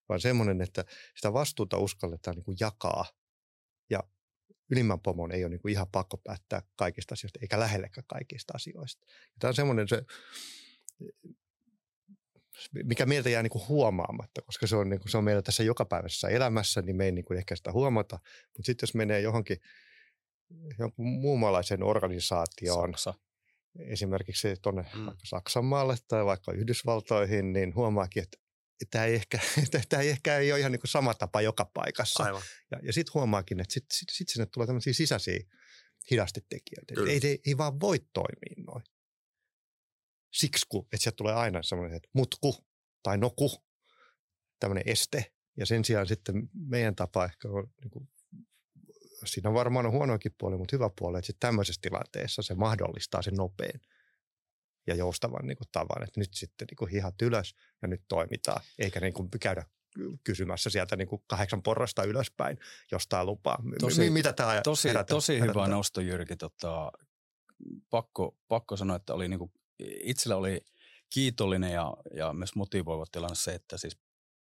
Vaan 0.09 0.21
semmoinen, 0.21 0.63
että 0.63 0.85
sitä 1.17 1.33
vastuuta 1.33 1.79
uskalletaan 1.79 2.37
niin 2.37 2.45
kuin 2.45 2.57
jakaa 2.61 3.05
ja 3.91 4.03
ylimmän 4.71 5.01
pomon 5.01 5.33
ei 5.33 5.45
ole 5.45 5.51
niin 5.51 5.61
kuin 5.61 5.73
ihan 5.73 5.87
pakko 5.93 6.17
päättää 6.17 6.63
kaikista 6.77 7.13
asioista, 7.13 7.39
eikä 7.43 7.61
lähellekään 7.61 8.07
kaikista 8.07 8.53
asioista. 8.57 9.07
Ja 9.09 9.37
tämä 9.39 9.49
on 9.49 9.55
semmoinen 9.55 9.89
se, 9.89 10.03
mikä 12.85 13.07
meiltä 13.07 13.31
jää 13.31 13.43
niin 13.43 13.51
kuin 13.51 13.69
huomaamatta, 13.69 14.43
koska 14.43 14.67
se 14.67 14.77
on, 14.77 14.89
niin 14.89 15.01
kuin, 15.01 15.11
se 15.11 15.19
on 15.19 15.25
meillä 15.25 15.43
tässä 15.43 15.63
jokapäiväisessä 15.63 16.29
elämässä, 16.29 16.83
niin 16.83 16.97
me 16.97 17.05
ei 17.05 17.13
niin 17.13 17.25
kuin 17.25 17.39
ehkä 17.39 17.57
sitä 17.57 17.73
huomata. 17.73 18.19
Mutta 18.47 18.67
sitten 18.67 18.87
jos 18.87 18.95
menee 18.95 19.21
johonkin 19.21 19.59
jonkun 20.79 21.07
muunmaalaisen 21.07 21.83
organisaatioon, 21.83 22.91
Saksa. 22.91 23.15
esimerkiksi 23.79 24.55
tuonne 24.63 24.87
mm. 24.95 25.07
Saksan 25.25 25.65
maalle 25.65 25.97
tai 26.09 26.25
vaikka 26.25 26.53
Yhdysvaltoihin, 26.53 27.53
niin 27.53 27.75
huomaakin, 27.75 28.23
että 28.23 28.39
tämä 28.91 29.05
ei 29.05 29.15
ehkä, 29.15 29.39
tämä 29.89 30.03
ei 30.03 30.09
ehkä 30.09 30.39
ei 30.39 30.53
ole 30.53 30.61
ihan 30.61 30.73
niin 30.73 30.81
kuin 30.81 30.91
sama 30.91 31.15
tapa 31.15 31.41
joka 31.41 31.71
paikassa. 31.75 32.25
Aivan. 32.25 32.43
Ja, 32.71 32.79
ja 32.83 32.93
sitten 32.93 33.15
huomaakin, 33.15 33.61
että 33.61 33.75
sitten 33.75 33.97
sit, 33.97 34.09
sit 34.13 34.29
sinne 34.29 34.47
tulee 34.47 34.67
tämmöisiä 34.67 34.93
sisäisiä 34.93 35.41
hidastetekijöitä. 36.11 36.95
Ei, 37.09 37.21
ei, 37.23 37.41
ei 37.47 37.59
vaan 37.59 37.81
voi 37.81 37.99
toimia 38.13 38.65
noin. 38.67 38.85
Siksi, 40.33 40.67
että 40.93 40.97
sieltä 40.97 41.17
tulee 41.17 41.35
aina 41.35 41.63
semmoinen, 41.63 41.97
että 41.97 42.09
mutku 42.13 42.67
tai 43.03 43.19
noku, 43.19 43.65
tämmöinen 44.61 44.85
este. 44.87 45.33
Ja 45.57 45.67
sen 45.67 45.85
sijaan 45.85 46.07
sitten 46.07 46.49
meidän 46.53 46.97
tapa 46.97 47.25
ehkä 47.25 47.49
on, 47.49 47.73
niin 47.81 47.91
kuin, 47.91 48.09
siinä 49.25 49.51
on 49.51 49.55
varmaan 49.55 49.91
huonoakin 49.91 50.35
puoli, 50.39 50.57
mutta 50.57 50.77
hyvä 50.77 50.91
puoli, 50.99 51.19
että 51.19 51.27
sitten 51.27 51.49
tämmöisessä 51.49 51.81
tilanteessa 51.83 52.43
se 52.43 52.55
mahdollistaa 52.55 53.23
sen 53.23 53.35
nopean 53.35 53.81
ja 54.87 54.95
joustavan 54.95 55.47
niin 55.47 55.57
kuin, 55.57 55.69
tavan, 55.73 56.03
että 56.03 56.21
nyt 56.21 56.35
sitten 56.35 56.67
niin 56.71 56.77
kuin, 56.77 56.91
hihat 56.91 57.23
ylös 57.23 57.55
ja 57.83 57.89
nyt 57.89 58.03
toimitaan, 58.09 58.63
eikä 58.79 59.01
niin 59.01 59.13
kuin, 59.13 59.31
käydä 59.41 59.67
kysymässä 60.25 60.71
sieltä 60.71 60.97
niin 60.97 61.09
kuin 61.09 61.23
kahdeksan 61.27 61.63
porrasta 61.63 62.05
ylöspäin 62.05 62.59
jostain 62.93 63.27
lupaa. 63.27 63.63
Tosi, 63.81 64.11
Mitä 64.11 64.33
tämä 64.33 64.61
tosi, 64.65 64.89
herätä, 64.89 65.15
tosi 65.15 65.41
herätä? 65.41 65.61
hyvä 65.61 65.69
nosto 65.69 66.01
Jyrki. 66.01 66.37
Tota, 66.37 66.93
pakko, 67.91 68.37
pakko 68.49 68.77
sanoa, 68.77 68.97
että 68.97 69.15
oli 69.15 69.29
niin 69.29 69.39
kuin, 69.39 69.53
itsellä 70.03 70.37
oli 70.37 70.61
kiitollinen 71.11 71.73
ja, 71.73 71.97
ja 72.15 72.33
myös 72.33 72.55
motivoiva 72.55 73.05
tilanne 73.13 73.37
se, 73.37 73.55
että 73.55 73.77
siis 73.79 73.99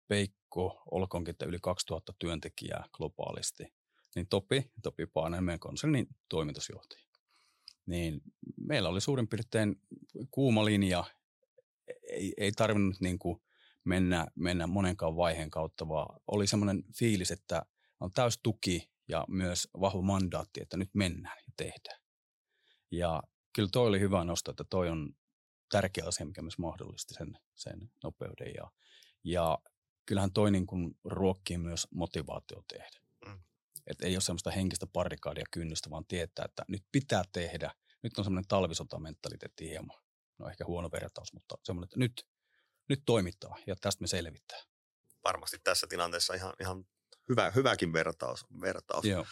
Peikko, 0.08 0.84
olkoonkin 0.92 1.32
että 1.32 1.46
yli 1.46 1.58
2000 1.62 2.14
työntekijää 2.20 2.86
globaalisti, 2.94 3.74
niin 4.16 4.28
Topi, 4.28 4.72
Topi 4.84 5.06
Paanen, 5.06 5.44
meidän 5.44 5.60
konsernin 5.60 6.08
toimitusjohtaja 6.30 7.05
niin 7.86 8.22
meillä 8.58 8.90
oli 8.90 9.02
suurin 9.02 9.28
piirtein 9.28 9.82
kuuma 10.32 10.66
linja. 10.66 11.04
Ei, 12.10 12.34
ei 12.38 12.52
tarvinnut 12.52 13.02
niin 13.02 13.20
kuin 13.20 13.42
mennä, 13.84 14.28
mennä 14.36 14.68
monenkaan 14.68 15.16
vaiheen 15.16 15.50
kautta, 15.50 15.88
vaan 15.88 16.20
oli 16.28 16.48
semmoinen 16.48 16.84
fiilis, 16.98 17.32
että 17.32 17.66
on 18.00 18.12
täys 18.12 18.40
tuki 18.44 18.90
ja 19.08 19.26
myös 19.28 19.68
vahva 19.80 20.02
mandaatti, 20.02 20.62
että 20.62 20.78
nyt 20.78 20.90
mennään 20.94 21.38
ja 21.48 21.54
tehdään. 21.58 22.02
Ja 22.92 23.24
kyllä 23.54 23.70
toi 23.72 23.88
oli 23.88 24.00
hyvä 24.00 24.24
nosto, 24.24 24.52
että 24.52 24.64
toi 24.64 24.90
on 24.90 25.16
tärkeä 25.72 26.06
asia, 26.08 26.26
mikä 26.26 26.42
myös 26.42 26.58
mahdollisti 26.58 27.14
sen, 27.14 27.40
sen 27.56 27.92
nopeuden. 28.04 28.54
Ja, 28.56 28.72
ja 29.24 29.60
kyllähän 30.06 30.34
toi 30.34 30.52
niin 30.52 30.68
kuin 30.68 30.98
ruokkii 31.04 31.58
myös 31.58 31.88
motivaatio 31.92 32.64
tehdä. 32.68 33.05
Että 33.88 34.06
ei 34.06 34.16
ole 34.16 34.22
semmoista 34.22 34.52
henkistä 34.52 34.88
parikaadia 34.88 35.46
kynnystä, 35.52 35.90
vaan 35.90 36.06
tietää, 36.06 36.46
että 36.46 36.66
nyt 36.68 36.84
pitää 36.92 37.24
tehdä. 37.32 37.72
Nyt 38.04 38.18
on 38.18 38.24
semmoinen 38.24 38.48
talvisotamentaliteetti 38.48 39.70
hieman. 39.70 40.02
No 40.38 40.50
ehkä 40.50 40.66
huono 40.66 40.90
vertaus, 40.92 41.34
mutta 41.34 41.56
semmoinen, 41.64 41.86
että 41.86 42.00
nyt, 42.00 42.28
nyt 42.90 43.02
toimitaan 43.06 43.62
ja 43.68 43.76
tästä 43.76 44.02
me 44.02 44.08
selvittää. 44.08 44.60
Varmasti 45.24 45.58
tässä 45.64 45.88
tilanteessa 45.88 46.34
ihan, 46.34 46.54
ihan 46.62 46.86
hyvä, 47.30 47.52
hyväkin 47.52 47.94
vertaus. 47.94 48.46
vertaus. 48.62 49.06
Joo. 49.06 49.26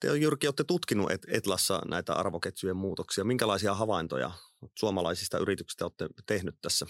Te 0.00 0.16
Jyrki 0.16 0.46
olette 0.46 0.64
tutkinut 0.64 1.10
Etlassa 1.28 1.82
näitä 1.88 2.14
arvoketjujen 2.14 2.76
muutoksia. 2.76 3.24
Minkälaisia 3.24 3.74
havaintoja 3.74 4.30
suomalaisista 4.74 5.38
yrityksistä 5.38 5.84
olette 5.84 6.08
tehnyt 6.26 6.56
tässä 6.62 6.86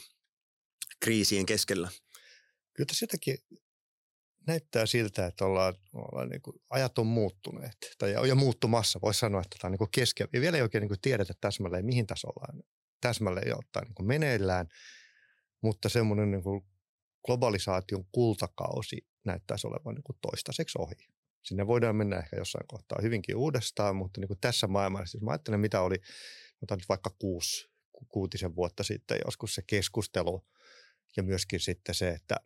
kriisien 1.00 1.46
keskellä? 1.46 1.88
Kyllä 2.72 2.88
sitäkin 2.92 3.38
näyttää 4.48 4.86
siltä, 4.86 5.26
että 5.26 5.44
ollaan, 5.44 5.74
ollaan 5.92 6.28
niin 6.28 6.42
kuin, 6.42 6.62
ajat 6.70 6.98
on 6.98 7.06
muuttuneet 7.06 7.76
tai 7.98 8.16
on 8.16 8.28
jo 8.28 8.34
muuttumassa. 8.34 8.98
Voisi 9.02 9.20
sanoa, 9.20 9.40
että 9.40 9.56
tämä 9.60 9.68
on 9.68 9.76
niin 9.80 9.90
kesken. 9.90 10.28
Ja 10.32 10.40
vielä 10.40 10.56
ei 10.56 10.62
oikein 10.62 10.80
niin 10.82 10.88
kuin 10.88 11.00
tiedetä 11.00 11.34
täsmälleen, 11.40 11.86
mihin 11.86 12.06
tässä 12.06 12.28
ollaan 12.28 12.62
täsmälleen 13.00 13.58
ottaa 13.58 13.82
niin 13.84 14.06
meneillään. 14.06 14.68
Mutta 15.62 15.88
semmoinen 15.88 16.30
niin 16.30 16.42
kuin 16.42 16.60
globalisaation 17.26 18.04
kultakausi 18.12 19.06
näyttäisi 19.24 19.66
olevan 19.66 19.94
niin 19.94 20.02
kuin 20.02 20.18
toistaiseksi 20.20 20.78
ohi. 20.78 21.08
Sinne 21.44 21.66
voidaan 21.66 21.96
mennä 21.96 22.18
ehkä 22.18 22.36
jossain 22.36 22.66
kohtaa 22.66 22.98
hyvinkin 23.02 23.36
uudestaan, 23.36 23.96
mutta 23.96 24.20
niin 24.20 24.28
kuin 24.28 24.40
tässä 24.40 24.66
maailmassa, 24.66 25.16
jos 25.16 25.22
mä 25.22 25.30
ajattelen, 25.30 25.60
mitä 25.60 25.80
oli 25.80 25.96
otan 26.62 26.78
nyt 26.78 26.88
vaikka 26.88 27.10
kuusi, 27.18 27.70
kuutisen 28.08 28.56
vuotta 28.56 28.82
sitten 28.82 29.18
joskus 29.24 29.54
se 29.54 29.62
keskustelu 29.66 30.46
ja 31.16 31.22
myöskin 31.22 31.60
sitten 31.60 31.94
se, 31.94 32.08
että 32.08 32.36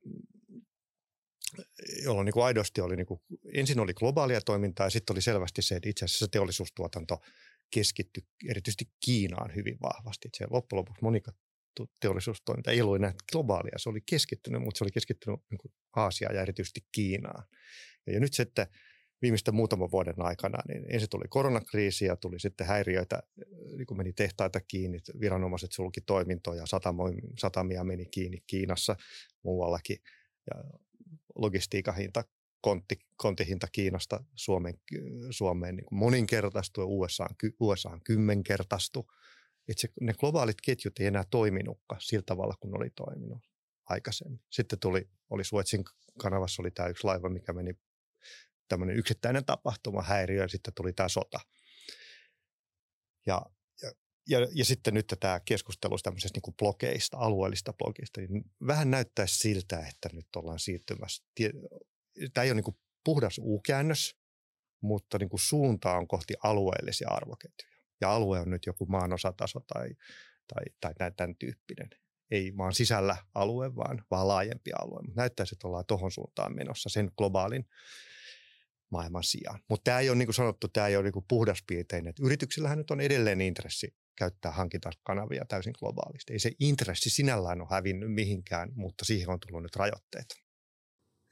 jolloin 2.04 2.24
niin 2.24 2.32
kuin 2.32 2.44
aidosti 2.44 2.80
oli, 2.80 2.96
niin 2.96 3.06
kuin, 3.06 3.20
ensin 3.54 3.80
oli 3.80 3.94
globaalia 3.94 4.40
toimintaa 4.40 4.86
ja 4.86 4.90
sitten 4.90 5.14
oli 5.14 5.22
selvästi 5.22 5.62
se, 5.62 5.76
että 5.76 5.88
itse 5.88 6.04
asiassa 6.04 6.28
teollisuustuotanto 6.28 7.20
keskittyi 7.74 8.22
erityisesti 8.48 8.84
Kiinaan 9.04 9.54
hyvin 9.54 9.78
vahvasti. 9.82 10.28
Että 10.28 10.38
se 10.38 10.46
loppujen 10.50 10.78
lopuksi 10.78 11.02
moni 11.02 11.22
teollisuustoiminta 12.00 12.70
ei 12.70 12.82
ollut 12.82 12.96
enää 12.96 13.14
globaalia, 13.32 13.78
se 13.78 13.88
oli 13.88 14.00
keskittynyt, 14.06 14.62
mutta 14.62 14.78
se 14.78 14.84
oli 14.84 14.90
keskittynyt 14.90 15.40
niin 15.50 15.58
kuin 15.58 15.72
Aasiaan 15.96 16.34
ja 16.34 16.42
erityisesti 16.42 16.80
Kiinaan. 16.92 17.44
Ja, 18.06 18.20
nyt 18.20 18.34
sitten 18.34 18.66
viimeisten 19.22 19.54
muutaman 19.54 19.90
vuoden 19.90 20.22
aikana, 20.22 20.58
niin 20.68 20.84
ensin 20.88 21.08
tuli 21.10 21.24
koronakriisi 21.28 22.04
ja 22.04 22.16
tuli 22.16 22.40
sitten 22.40 22.66
häiriöitä, 22.66 23.22
niin 23.76 23.86
kuin 23.86 23.98
meni 23.98 24.12
tehtaita 24.12 24.60
kiinni, 24.60 24.98
viranomaiset 25.20 25.72
sulki 25.72 26.00
toimintoja, 26.00 26.64
satamia 27.38 27.84
meni 27.84 28.06
kiinni 28.06 28.38
Kiinassa, 28.46 28.96
muuallakin. 29.42 29.96
Ja 30.50 30.64
logistiikan 31.34 31.96
hinta, 31.96 32.24
kontti, 32.60 32.98
konttihinta 33.16 33.66
Kiinasta 33.72 34.24
Suomen, 34.34 34.80
Suomeen 35.30 35.76
niin 35.76 35.86
moninkertaistui 35.90 36.84
USA, 36.84 37.26
USA 37.60 37.98
kymmenkertaistui. 38.04 39.04
Itse 39.68 39.88
ne 40.00 40.12
globaalit 40.12 40.60
ketjut 40.62 40.98
ei 41.00 41.06
enää 41.06 41.24
toiminutkaan 41.30 42.00
sillä 42.00 42.22
tavalla, 42.26 42.54
kun 42.60 42.76
oli 42.76 42.90
toiminut 42.90 43.38
aikaisemmin. 43.84 44.40
Sitten 44.50 44.78
tuli, 44.78 45.08
oli 45.30 45.44
Suetsin 45.44 45.84
kanavassa 46.18 46.62
oli 46.62 46.70
tämä 46.70 46.88
yksi 46.88 47.04
laiva, 47.04 47.28
mikä 47.28 47.52
meni 47.52 47.74
tämmöinen 48.68 48.96
yksittäinen 48.96 49.44
tapahtuma, 49.44 50.02
häiriö, 50.02 50.42
ja 50.42 50.48
sitten 50.48 50.74
tuli 50.74 50.92
tämä 50.92 51.08
sota. 51.08 51.40
Ja, 53.26 53.42
ja 54.28 54.38
ja, 54.54 54.64
sitten 54.64 54.94
nyt 54.94 55.14
tämä 55.20 55.40
keskustelu 55.40 55.98
tämmöisestä 55.98 56.40
niin 56.44 56.56
blogeista, 56.56 57.16
alueellista 57.16 57.72
blogeista, 57.72 58.20
niin 58.20 58.44
vähän 58.66 58.90
näyttää 58.90 59.26
siltä, 59.26 59.86
että 59.86 60.08
nyt 60.12 60.36
ollaan 60.36 60.58
siirtymässä. 60.58 61.24
Tämä 62.34 62.44
ei 62.44 62.50
ole 62.50 62.60
niin 62.60 62.76
puhdas 63.04 63.38
u-käännös, 63.38 64.16
mutta 64.80 65.18
niin 65.18 65.28
kuin 65.28 65.40
suunta 65.40 65.96
on 65.96 66.08
kohti 66.08 66.34
alueellisia 66.42 67.08
arvoketjuja. 67.10 67.72
Ja 68.00 68.14
alue 68.14 68.40
on 68.40 68.50
nyt 68.50 68.66
joku 68.66 68.86
maanosataso 68.86 69.60
tai, 69.60 69.88
tai, 70.54 70.94
tai 70.98 71.12
tämän 71.16 71.36
tyyppinen. 71.36 71.90
Ei 72.30 72.52
maan 72.52 72.74
sisällä 72.74 73.16
alue, 73.34 73.76
vaan, 73.76 74.04
vaan 74.10 74.28
laajempi 74.28 74.70
alue. 74.72 75.02
Mutta 75.02 75.20
näyttäisi, 75.20 75.54
että 75.54 75.68
ollaan 75.68 75.86
tuohon 75.86 76.10
suuntaan 76.10 76.56
menossa 76.56 76.88
sen 76.88 77.10
globaalin 77.18 77.64
maailman 78.90 79.24
sijaan. 79.24 79.60
Mutta 79.68 79.84
tämä 79.84 79.98
ei 79.98 80.08
ole, 80.08 80.18
niin 80.18 80.26
kuin 80.26 80.34
sanottu, 80.34 80.68
tämä 80.68 80.86
ei 80.86 80.96
ole 80.96 81.04
niin 81.04 81.12
kuin 81.12 81.24
puhdaspiirteinen. 81.28 82.14
Yrityksillähän 82.22 82.78
nyt 82.78 82.90
on 82.90 83.00
edelleen 83.00 83.40
intressi 83.40 83.94
käyttää 84.16 84.52
hankintakanavia 84.52 85.44
täysin 85.48 85.74
globaalisti. 85.78 86.32
Ei 86.32 86.38
se 86.38 86.52
intressi 86.60 87.10
sinällään 87.10 87.60
ole 87.60 87.68
hävinnyt 87.70 88.12
mihinkään, 88.12 88.72
mutta 88.74 89.04
siihen 89.04 89.30
on 89.30 89.40
tullut 89.40 89.62
nyt 89.62 89.76
rajoitteet. 89.76 90.26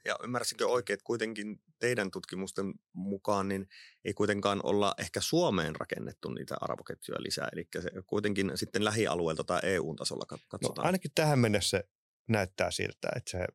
Ja 0.05 0.15
ymmärsinkö 0.23 0.67
oikein, 0.67 0.93
että 0.93 1.03
kuitenkin 1.03 1.61
teidän 1.79 2.11
tutkimusten 2.11 2.73
mukaan 2.93 3.47
niin 3.47 3.67
ei 4.05 4.13
kuitenkaan 4.13 4.59
olla 4.63 4.95
ehkä 4.97 5.21
Suomeen 5.21 5.75
rakennettu 5.75 6.29
niitä 6.29 6.55
arvoketjuja 6.61 7.23
lisää, 7.23 7.49
eli 7.53 7.67
se 7.79 7.89
kuitenkin 8.07 8.51
sitten 8.55 8.85
lähialueelta 8.85 9.43
tai 9.43 9.59
EU-tasolla 9.63 10.25
no, 10.31 10.37
katsotaan. 10.47 10.83
No, 10.83 10.87
ainakin 10.87 11.11
tähän 11.15 11.39
mennessä 11.39 11.83
näyttää 12.27 12.71
siltä, 12.71 13.09
että 13.15 13.31
se 13.31 13.45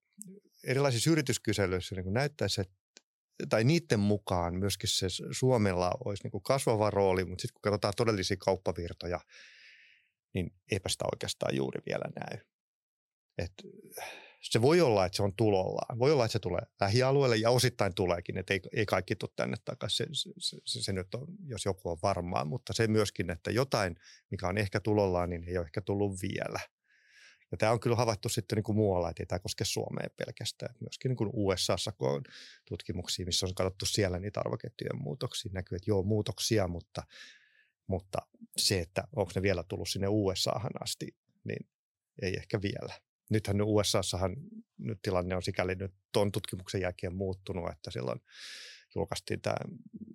erilaisissa 0.64 1.10
yrityskyselyissä 1.10 1.94
niin 1.94 2.12
näyttää 2.12 2.48
se, 2.48 2.64
tai 3.48 3.64
niiden 3.64 4.00
mukaan 4.00 4.54
myöskin 4.54 4.88
se 4.88 5.06
Suomella 5.30 5.92
olisi 6.04 6.22
niin 6.22 6.30
kuin 6.30 6.42
kasvava 6.42 6.90
rooli, 6.90 7.24
mutta 7.24 7.42
sitten 7.42 7.54
kun 7.54 7.62
katsotaan 7.62 7.94
todellisia 7.96 8.36
kauppavirtoja, 8.36 9.20
niin 10.34 10.50
eipä 10.72 10.88
sitä 10.88 11.04
oikeastaan 11.12 11.56
juuri 11.56 11.80
vielä 11.86 12.04
näy. 12.20 12.38
Et 13.38 13.52
se 14.40 14.62
voi 14.62 14.80
olla, 14.80 15.06
että 15.06 15.16
se 15.16 15.22
on 15.22 15.36
tulollaan. 15.36 15.98
Voi 15.98 16.12
olla, 16.12 16.24
että 16.24 16.32
se 16.32 16.38
tulee 16.38 16.62
lähialueelle 16.80 17.36
ja 17.36 17.50
osittain 17.50 17.94
tuleekin, 17.94 18.38
että 18.38 18.54
ei, 18.54 18.60
ei 18.72 18.86
kaikki 18.86 19.16
tule 19.16 19.30
tänne 19.36 19.56
takaisin. 19.64 20.06
Se, 20.12 20.30
se, 20.38 20.56
se, 20.64 20.82
se 20.82 20.92
nyt 20.92 21.14
on, 21.14 21.26
jos 21.46 21.64
joku 21.64 21.90
on 21.90 21.98
varmaa, 22.02 22.44
mutta 22.44 22.72
se 22.72 22.86
myöskin, 22.86 23.30
että 23.30 23.50
jotain, 23.50 23.96
mikä 24.30 24.48
on 24.48 24.58
ehkä 24.58 24.80
tulollaan, 24.80 25.30
niin 25.30 25.44
ei 25.44 25.58
ole 25.58 25.66
ehkä 25.66 25.80
tullut 25.80 26.22
vielä. 26.22 26.60
Ja 27.56 27.58
tämä 27.58 27.72
on 27.72 27.80
kyllä 27.80 27.96
havaittu 27.96 28.28
sitten 28.28 28.56
niin 28.56 28.64
kuin 28.64 28.76
muualla, 28.76 29.10
että 29.10 29.22
ei 29.22 29.26
tämä 29.26 29.38
koske 29.38 29.64
Suomea 29.64 30.08
pelkästään. 30.16 30.74
Myöskin 30.80 31.08
niin 31.08 31.16
kuin 31.16 31.30
USAssa, 31.32 31.92
kun 31.92 32.10
on 32.10 32.22
tutkimuksia, 32.68 33.26
missä 33.26 33.46
on 33.46 33.54
katsottu 33.54 33.86
siellä 33.86 34.18
niitä 34.18 34.40
arvoketjujen 34.40 35.02
muutoksia, 35.02 35.50
näkyy, 35.54 35.76
että 35.76 35.90
joo, 35.90 36.02
muutoksia, 36.02 36.68
mutta, 36.68 37.02
mutta 37.86 38.18
se, 38.56 38.80
että 38.80 39.08
onko 39.16 39.32
ne 39.34 39.42
vielä 39.42 39.64
tullut 39.68 39.88
sinne 39.88 40.08
USAhan 40.08 40.82
asti, 40.82 41.16
niin 41.44 41.68
ei 42.22 42.36
ehkä 42.36 42.62
vielä. 42.62 42.94
Nythän 43.30 43.62
USAssahan 43.62 44.36
nyt 44.78 44.98
tilanne 45.02 45.36
on 45.36 45.42
sikäli 45.42 45.74
nyt 45.74 45.94
tuon 46.12 46.32
tutkimuksen 46.32 46.80
jälkeen 46.80 47.14
muuttunut, 47.14 47.70
että 47.70 47.90
silloin 47.90 48.20
julkaistiin 48.94 49.40
tämä 49.40 49.56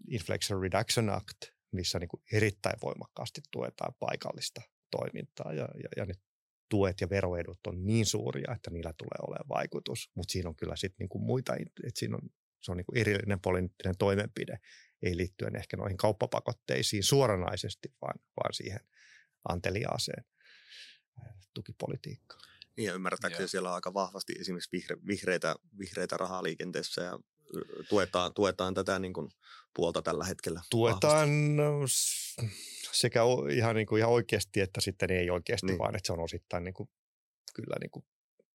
Inflation 0.08 0.62
Reduction 0.62 1.10
Act, 1.10 1.38
missä 1.72 2.00
niin 2.00 2.10
kuin 2.10 2.24
erittäin 2.32 2.80
voimakkaasti 2.82 3.42
tuetaan 3.52 3.94
paikallista 4.00 4.62
toimintaa 4.92 5.54
ja, 5.54 5.68
ja, 5.84 5.90
ja 5.98 6.06
ne 6.06 6.14
tuet 6.72 7.02
ja 7.02 7.10
veroedut 7.10 7.68
on 7.68 7.86
niin 7.86 8.06
suuria, 8.06 8.54
että 8.56 8.72
niillä 8.72 8.94
tulee 8.98 9.20
olemaan 9.28 9.50
vaikutus, 9.50 10.12
mutta 10.16 10.32
siinä 10.32 10.50
on 10.50 10.56
kyllä 10.56 10.76
sitten 10.76 10.96
niinku 11.00 11.20
muita, 11.20 11.54
että 11.56 12.00
siinä 12.00 12.16
on, 12.16 12.30
se 12.62 12.72
on 12.72 12.78
niinku 12.78 12.92
erillinen 12.96 13.40
poliittinen 13.40 13.98
toimenpide, 13.98 14.60
ei 15.02 15.18
liittyen 15.18 15.56
ehkä 15.56 15.78
noihin 15.78 15.98
kauppapakotteisiin 15.98 17.04
suoranaisesti, 17.04 17.94
vaan, 18.02 18.20
vaan 18.38 18.54
siihen 18.54 18.80
anteliaaseen 19.50 20.24
tukipolitiikkaan. 21.54 22.52
Niin 22.78 22.88
ja 22.88 22.94
ymmärtääkseni 22.94 23.48
siellä 23.48 23.70
on 23.70 23.76
aika 23.76 23.94
vahvasti 23.94 24.34
esimerkiksi 24.40 24.72
vihre, 24.72 24.98
vihreitä, 25.08 25.56
vihreitä 25.80 26.18
rahaa 26.18 26.44
liikenteessä 26.44 27.02
ja 27.02 27.20
tuetaan, 27.90 28.34
tuetaan 28.34 28.74
tätä 28.74 29.00
niin 29.00 29.14
kuin 29.14 29.30
puolta 29.76 30.02
tällä 30.02 30.26
hetkellä. 30.26 30.62
Tuetaan 30.70 31.30
vahvasti. 31.58 32.52
sekä 32.92 33.22
ihan, 33.52 33.76
niin 33.76 33.88
kuin 33.88 34.00
ihan 34.00 34.12
oikeasti 34.12 34.62
että 34.62 34.82
sitten 34.82 35.12
ei 35.12 35.30
oikeasti, 35.30 35.68
niin. 35.68 35.80
vaan 35.80 35.96
että 35.96 36.08
se 36.08 36.14
on 36.14 36.20
osittain 36.20 36.64
niin 36.64 36.74
kuin, 36.74 36.90
kyllä 37.56 37.76
niin 37.82 37.92
kuin 37.92 38.06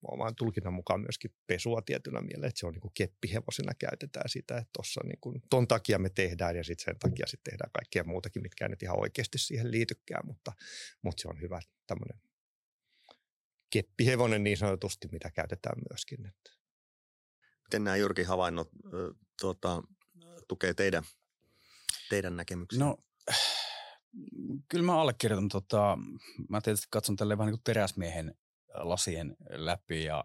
oman 0.03 0.35
tulkinnan 0.35 0.73
mukaan 0.73 1.01
myöskin 1.01 1.35
pesua 1.47 1.83
tietyllä 1.83 2.21
mielellä, 2.21 2.47
että 2.47 2.61
se 2.61 2.67
on 2.67 2.73
niin 2.73 2.81
kuin 2.81 2.95
keppihevosena 2.95 3.73
käytetään 3.79 4.29
sitä, 4.29 4.59
että 4.59 4.71
tuossa 4.73 5.01
niin 5.05 5.19
kuin, 5.21 5.43
ton 5.51 5.69
takia 5.69 5.99
me 5.99 6.11
tehdään 6.11 6.57
ja 6.57 6.65
sitten 6.65 6.85
sen 6.85 6.99
takia 6.99 7.27
sitten 7.27 7.53
tehdään 7.53 7.71
kaikkea 7.73 8.05
muutakin, 8.05 8.43
mitkä 8.43 8.65
ei 8.65 8.69
nyt 8.69 8.83
ihan 8.83 9.01
oikeasti 9.01 9.39
siihen 9.39 9.71
liitykään, 9.71 10.27
mutta, 10.27 10.53
mutta 11.03 11.23
se 11.23 11.29
on 11.29 11.41
hyvä 11.41 11.61
tämmöinen 11.87 12.21
keppihevonen 13.71 14.45
niin 14.45 14.57
sanotusti, 14.57 15.09
mitä 15.13 15.31
käytetään 15.31 15.79
myöskin. 15.91 16.27
Että. 16.27 16.56
Miten 17.67 17.85
nämä 17.85 17.97
Jyrki 17.97 18.23
havainnot 18.23 18.69
tuota, 19.41 19.83
tukee 20.49 20.75
teidän, 20.75 21.05
teidän 22.11 22.37
näkemyksiä? 22.37 22.79
No, 22.79 22.97
kyllä 24.69 24.85
mä 24.85 25.01
allekirjoitan. 25.01 25.49
Tota, 25.49 25.99
mä 26.49 26.61
tietysti 26.61 26.87
katson 26.91 27.17
tälle 27.17 27.39
vähän 27.39 27.47
niin 27.47 27.59
kuin 27.59 27.65
teräsmiehen 27.65 28.35
lasien 28.75 29.37
läpi 29.51 30.05
ja 30.05 30.25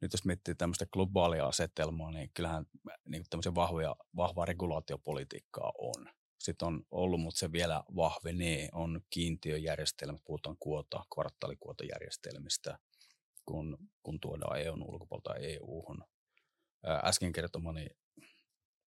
nyt 0.00 0.12
jos 0.12 0.24
miettii 0.24 0.54
tämmöistä 0.54 0.86
globaalia 0.86 1.46
asetelmaa, 1.46 2.10
niin 2.10 2.30
kyllähän 2.34 2.66
niin 3.08 3.24
tämmöisen 3.30 3.54
vahvoja, 3.54 3.96
vahvaa 4.16 4.44
regulaatiopolitiikkaa 4.44 5.72
on. 5.78 6.08
Sitten 6.38 6.66
on 6.66 6.82
ollut, 6.90 7.20
mutta 7.20 7.38
se 7.38 7.52
vielä 7.52 7.84
vahvenee, 7.96 8.68
on 8.72 9.00
kiintiöjärjestelmät, 9.10 10.24
puhutaan 10.24 10.56
kuota, 10.60 11.04
kvartaalikuotajärjestelmistä, 11.14 12.78
kun, 13.46 13.78
kun 14.02 14.20
tuodaan 14.20 14.60
EUn 14.60 14.82
ulkopuolta 14.82 15.34
EU-hun. 15.34 16.04
Äsken 17.04 17.32
kertomani 17.32 17.86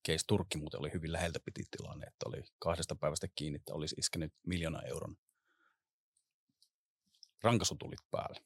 case 0.08 0.26
Turkki 0.28 0.58
muuten 0.58 0.80
oli 0.80 0.94
hyvin 0.94 1.14
läheltä 1.14 1.40
piti 1.46 1.64
tilanne, 1.78 2.08
että 2.08 2.26
oli 2.28 2.44
kahdesta 2.60 2.96
päivästä 2.96 3.28
kiinni, 3.36 3.58
että 3.58 3.74
olisi 3.74 3.96
iskenyt 3.98 4.34
miljoona 4.48 4.82
euron 4.82 5.18
rankasutulit 7.44 8.00
päälle. 8.12 8.40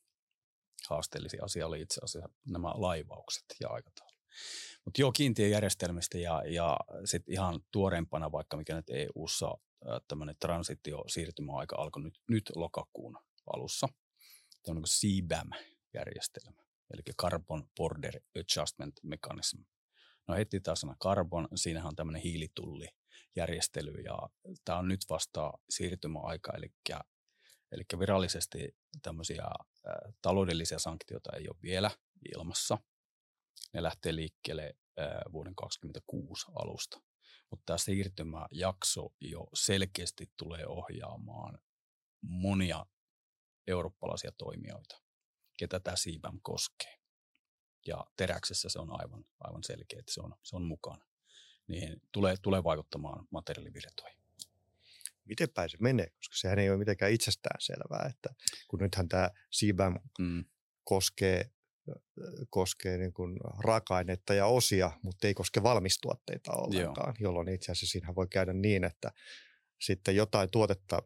Haasteellisia 0.90 1.44
asia 1.44 1.68
oli 1.68 1.82
itse 1.82 2.02
asiassa 2.04 2.30
nämä 2.46 2.72
laivaukset 2.76 3.46
ja 3.60 3.70
aikataulu. 3.70 4.20
Mutta 4.86 5.02
joo, 5.02 5.12
kiintiöjärjestelmistä 5.12 6.18
ja, 6.18 6.44
ja 6.46 6.78
sitten 7.06 7.34
ihan 7.34 7.60
tuoreempana 7.72 8.32
vaikka 8.32 8.58
mikä 8.58 8.76
nyt 8.76 8.90
EU-ssa 8.90 9.58
tämmöinen 10.08 10.36
transitio 10.40 11.04
siirtymäaika 11.08 11.76
alkoi 11.76 12.04
nyt, 12.04 12.22
nyt 12.30 12.52
lokakuun 12.56 13.18
alussa. 13.54 13.88
Tämä 14.64 14.76
on 14.78 14.84
niin 14.84 14.84
CBAM-järjestelmä, 14.86 16.62
eli 16.92 17.02
Carbon 17.22 17.70
Border 17.78 18.22
Adjustment 18.36 18.96
Mechanism. 19.04 19.62
No 20.28 20.36
heti 20.36 20.60
tämä 20.60 20.76
sana 20.76 20.96
carbon, 21.04 21.48
siinähän 21.56 21.88
on 21.88 21.96
tämmöinen 21.96 22.22
hiilitullijärjestely 22.22 23.92
ja 23.92 24.30
tämä 24.66 24.78
on 24.78 24.88
nyt 24.88 25.02
vasta 25.10 25.54
siirtymäaika, 25.70 26.54
eli, 26.58 26.74
eli 27.72 27.84
virallisesti 28.00 28.78
tämmöisiä 29.02 29.44
ä, 29.44 29.52
taloudellisia 30.22 30.80
sanktioita 30.80 31.38
ei 31.38 31.48
ole 31.48 31.58
vielä 31.64 31.92
ilmassa. 32.36 32.78
Ne 33.74 33.84
lähtee 33.84 34.16
liikkeelle 34.16 34.64
ä, 34.64 35.04
vuoden 35.32 35.56
2026 35.56 36.46
alusta. 36.56 37.02
Mutta 37.50 37.64
tämä 37.66 37.78
siirtymäjakso 37.78 39.14
jo 39.22 39.48
selkeästi 39.54 40.30
tulee 40.38 40.68
ohjaamaan 40.68 41.60
monia 42.22 42.86
eurooppalaisia 43.68 44.32
toimijoita, 44.38 45.02
ketä 45.60 45.80
tämä 45.80 45.96
CBAM 45.96 46.40
koskee 46.42 47.00
ja 47.88 48.06
teräksessä 48.18 48.70
se 48.70 48.80
on 48.80 49.02
aivan, 49.02 49.26
aivan 49.40 49.64
selkeä, 49.64 50.00
että 50.00 50.14
se 50.14 50.22
on, 50.22 50.36
se 50.44 50.56
on 50.56 50.64
mukana. 50.64 51.06
Niin 51.68 52.02
tulee, 52.12 52.36
tulee 52.42 52.64
vaikuttamaan 52.64 53.28
materiaalivirtoihin. 53.32 54.20
Miten 55.26 55.50
päin 55.50 55.70
se 55.70 55.78
menee, 55.80 56.10
koska 56.10 56.36
sehän 56.36 56.60
ei 56.60 56.70
ole 56.70 56.78
mitenkään 56.78 57.12
itsestään 57.12 57.62
selvää, 57.62 58.10
että 58.10 58.30
kun 58.68 58.80
nythän 58.80 59.10
tämä 59.10 59.30
CBAM 59.56 60.00
mm. 60.20 60.46
koskee 60.84 61.52
koskee 62.50 62.98
niin 62.98 63.14
kuin 63.14 63.38
raaka-ainetta 63.60 64.34
ja 64.34 64.46
osia, 64.46 64.92
mutta 65.04 65.28
ei 65.28 65.34
koske 65.34 65.64
valmistuotteita 65.64 66.52
ollenkaan, 66.52 67.16
Joo. 67.20 67.30
jolloin 67.30 67.50
itse 67.50 67.72
asiassa 67.72 67.92
siinä 67.92 68.16
voi 68.16 68.28
käydä 68.28 68.54
niin, 68.54 68.84
että 68.84 69.12
sitten 69.82 70.16
jotain 70.16 70.52
tuotetta, 70.52 71.02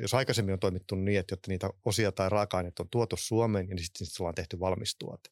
jos 0.00 0.14
aikaisemmin 0.14 0.52
on 0.52 0.60
toimittu 0.60 0.94
niin, 0.94 1.18
että 1.18 1.32
jotta 1.32 1.50
niitä 1.50 1.70
osia 1.84 2.12
tai 2.12 2.28
raaka-aineita 2.28 2.82
on 2.82 2.88
tuotu 2.90 3.16
Suomeen, 3.18 3.66
niin 3.66 3.84
sitten 3.84 4.06
sulla 4.06 4.28
on 4.28 4.34
tehty 4.34 4.60
valmistuote 4.60 5.28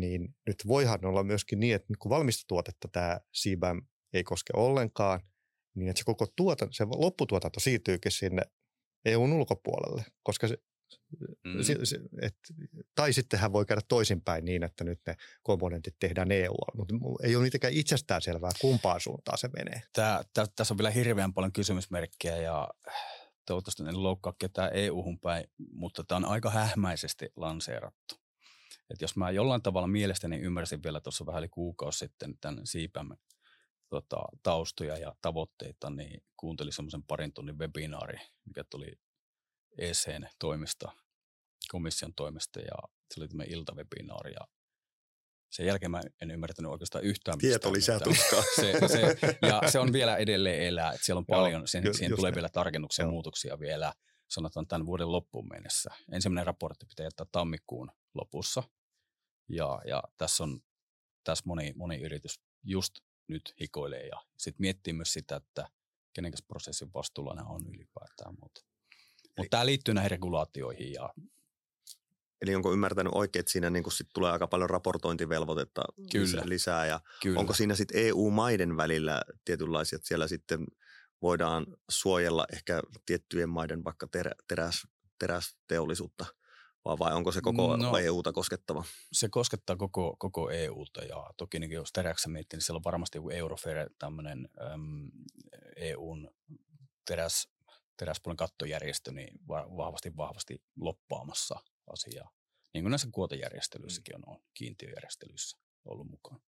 niin 0.00 0.34
nyt 0.46 0.56
voihan 0.66 1.04
olla 1.04 1.24
myöskin 1.24 1.60
niin, 1.60 1.74
että 1.74 1.94
kun 1.98 2.10
valmista 2.10 2.44
tuotetta 2.48 2.88
tämä 2.92 3.20
CBAM 3.34 3.82
ei 4.12 4.24
koske 4.24 4.52
ollenkaan, 4.56 5.20
niin 5.74 5.88
että 5.88 5.98
se 5.98 6.04
koko 6.04 6.26
tuotanto, 6.36 6.72
se 6.72 6.84
lopputuotanto 6.84 7.60
siirtyykin 7.60 8.12
sinne 8.12 8.42
EUn 9.04 9.32
ulkopuolelle, 9.32 10.04
koska 10.22 10.48
se, 10.48 10.56
mm. 11.44 11.62
se, 11.62 11.76
se 11.84 11.98
et, 12.22 12.36
tai 12.94 13.12
sitten 13.12 13.40
hän 13.40 13.52
voi 13.52 13.66
käydä 13.66 13.82
toisinpäin 13.88 14.44
niin, 14.44 14.62
että 14.62 14.84
nyt 14.84 15.00
ne 15.06 15.16
komponentit 15.42 15.96
tehdään 15.98 16.32
EU, 16.32 16.54
mutta 16.74 16.94
ei 17.22 17.36
ole 17.36 17.44
mitenkään 17.44 17.72
itsestään 17.72 18.22
selvää, 18.22 18.50
kumpaan 18.60 19.00
suuntaan 19.00 19.38
se 19.38 19.48
menee. 19.48 19.82
Tää, 19.92 20.22
tä, 20.34 20.46
tässä 20.56 20.74
on 20.74 20.78
vielä 20.78 20.90
hirveän 20.90 21.34
paljon 21.34 21.52
kysymysmerkkejä 21.52 22.36
ja 22.36 22.68
toivottavasti 23.46 23.82
en 23.82 24.02
loukkaa 24.02 24.34
ketään 24.38 24.70
EU-hun 24.74 25.20
päin, 25.20 25.50
mutta 25.72 26.04
tämä 26.04 26.16
on 26.16 26.24
aika 26.24 26.50
hähmäisesti 26.50 27.32
lanseerattu. 27.36 28.14
Et 28.90 29.00
jos 29.00 29.16
mä 29.16 29.30
jollain 29.30 29.62
tavalla 29.62 29.86
mielestäni 29.86 30.36
ymmärsin 30.36 30.82
vielä 30.82 31.00
tuossa 31.00 31.26
vähän 31.26 31.40
yli 31.40 31.48
kuukausi 31.48 31.98
sitten 31.98 32.38
tämän 32.40 32.66
siipämme 32.66 33.16
tota, 33.88 34.16
taustoja 34.42 34.98
ja 34.98 35.14
tavoitteita, 35.22 35.90
niin 35.90 36.22
kuuntelin 36.36 36.72
semmoisen 36.72 37.02
parin 37.02 37.32
tunnin 37.32 37.58
webinaari, 37.58 38.18
mikä 38.44 38.64
tuli 38.70 38.92
ECn 39.78 40.26
toimesta, 40.38 40.92
komission 41.70 42.14
toimesta 42.14 42.60
ja 42.60 42.76
se 43.14 43.20
oli 43.20 43.28
tämmöinen 43.28 43.52
iltawebinaari 43.52 44.32
ja 44.32 44.48
sen 45.50 45.66
jälkeen 45.66 45.90
mä 45.90 46.00
en 46.22 46.30
ymmärtänyt 46.30 46.70
oikeastaan 46.70 47.04
yhtään 47.04 47.38
Tieto 47.38 47.72
lisää 47.72 48.00
tuskaa. 48.00 48.42
Se, 48.56 48.88
se, 48.88 49.16
ja 49.42 49.62
se 49.70 49.78
on 49.78 49.92
vielä 49.92 50.16
edelleen 50.16 50.62
elää, 50.62 50.92
että 50.92 51.04
siellä 51.04 51.18
on 51.18 51.26
paljon, 51.36 51.68
sen, 51.68 51.94
siihen 51.94 52.16
tulee 52.16 52.34
vielä 52.34 52.48
tarkennuksia 52.48 53.04
ja 53.04 53.10
muutoksia 53.10 53.58
vielä, 53.58 53.92
sanotaan 54.28 54.66
tämän 54.66 54.86
vuoden 54.86 55.12
loppuun 55.12 55.48
mennessä. 55.48 55.90
Ensimmäinen 56.12 56.46
raportti 56.46 56.86
pitää 56.86 57.06
jättää 57.06 57.26
tammikuun 57.32 57.90
lopussa 58.14 58.62
ja, 59.48 59.80
ja 59.86 60.02
tässä 60.16 60.44
on 60.44 60.60
tässä 61.24 61.42
moni, 61.46 61.72
moni 61.76 61.96
yritys 61.96 62.40
just 62.64 62.94
nyt 63.28 63.54
hikoilee 63.60 64.06
ja 64.06 64.20
sitten 64.36 64.64
miettii 64.64 64.92
myös 64.92 65.12
sitä, 65.12 65.36
että 65.36 65.68
kenenkäs 66.12 66.42
prosessin 66.42 66.92
vastuulla 66.94 67.34
nämä 67.34 67.48
on 67.48 67.66
ylipäätään. 67.66 68.34
Mutta 68.40 68.60
mut 69.38 69.46
tämä 69.50 69.66
liittyy 69.66 69.94
näihin 69.94 70.10
regulaatioihin 70.10 70.92
ja 70.92 71.14
Eli 72.42 72.54
onko 72.54 72.72
ymmärtänyt 72.72 73.12
oikein, 73.14 73.40
että 73.40 73.52
siinä 73.52 73.70
niin 73.70 73.92
sit 73.92 74.08
tulee 74.14 74.32
aika 74.32 74.46
paljon 74.46 74.70
raportointivelvoitetta 74.70 75.82
Kyllä. 76.12 76.42
lisää 76.44 76.86
ja 76.86 77.00
Kyllä. 77.22 77.40
onko 77.40 77.54
siinä 77.54 77.74
sitten 77.74 78.02
EU-maiden 78.02 78.76
välillä 78.76 79.22
tietynlaisia, 79.44 79.96
että 79.96 80.08
siellä 80.08 80.28
sitten 80.28 80.66
voidaan 81.22 81.66
suojella 81.90 82.46
ehkä 82.52 82.82
tiettyjen 83.06 83.48
maiden 83.48 83.84
vaikka 83.84 84.06
terä, 84.06 84.32
teräs, 84.48 84.86
terästeollisuutta 85.18 86.26
vai, 86.84 86.98
vai 86.98 87.14
onko 87.14 87.32
se 87.32 87.40
koko 87.40 87.76
no, 87.76 87.98
EUta 87.98 88.32
koskettava? 88.32 88.84
Se 89.12 89.28
koskettaa 89.28 89.76
koko, 89.76 90.16
koko 90.18 90.50
EUta 90.50 91.04
ja 91.04 91.30
toki 91.36 91.58
niin 91.58 91.70
jos 91.70 91.92
teräksä 91.92 92.28
miettii, 92.28 92.56
niin 92.56 92.64
siellä 92.64 92.78
on 92.78 92.84
varmasti 92.84 93.18
joku 93.18 93.30
Eurofair, 93.30 93.90
tämmöinen 93.98 94.48
äm, 94.72 95.10
EUn 95.76 96.30
teräs, 97.04 97.48
teräspuolen 97.96 98.36
kattojärjestö, 98.36 99.12
niin 99.12 99.38
vahvasti 99.48 100.16
vahvasti 100.16 100.62
loppaamassa 100.76 101.60
asiaa. 101.92 102.30
Niin 102.74 102.84
kuin 102.84 102.90
näissä 102.90 103.08
kuotejärjestelyissäkin 103.12 104.16
on, 104.16 104.22
on 104.26 104.42
kiintiöjärjestelyissä 104.54 105.58
ollut 105.84 106.10
mukaan. 106.10 106.40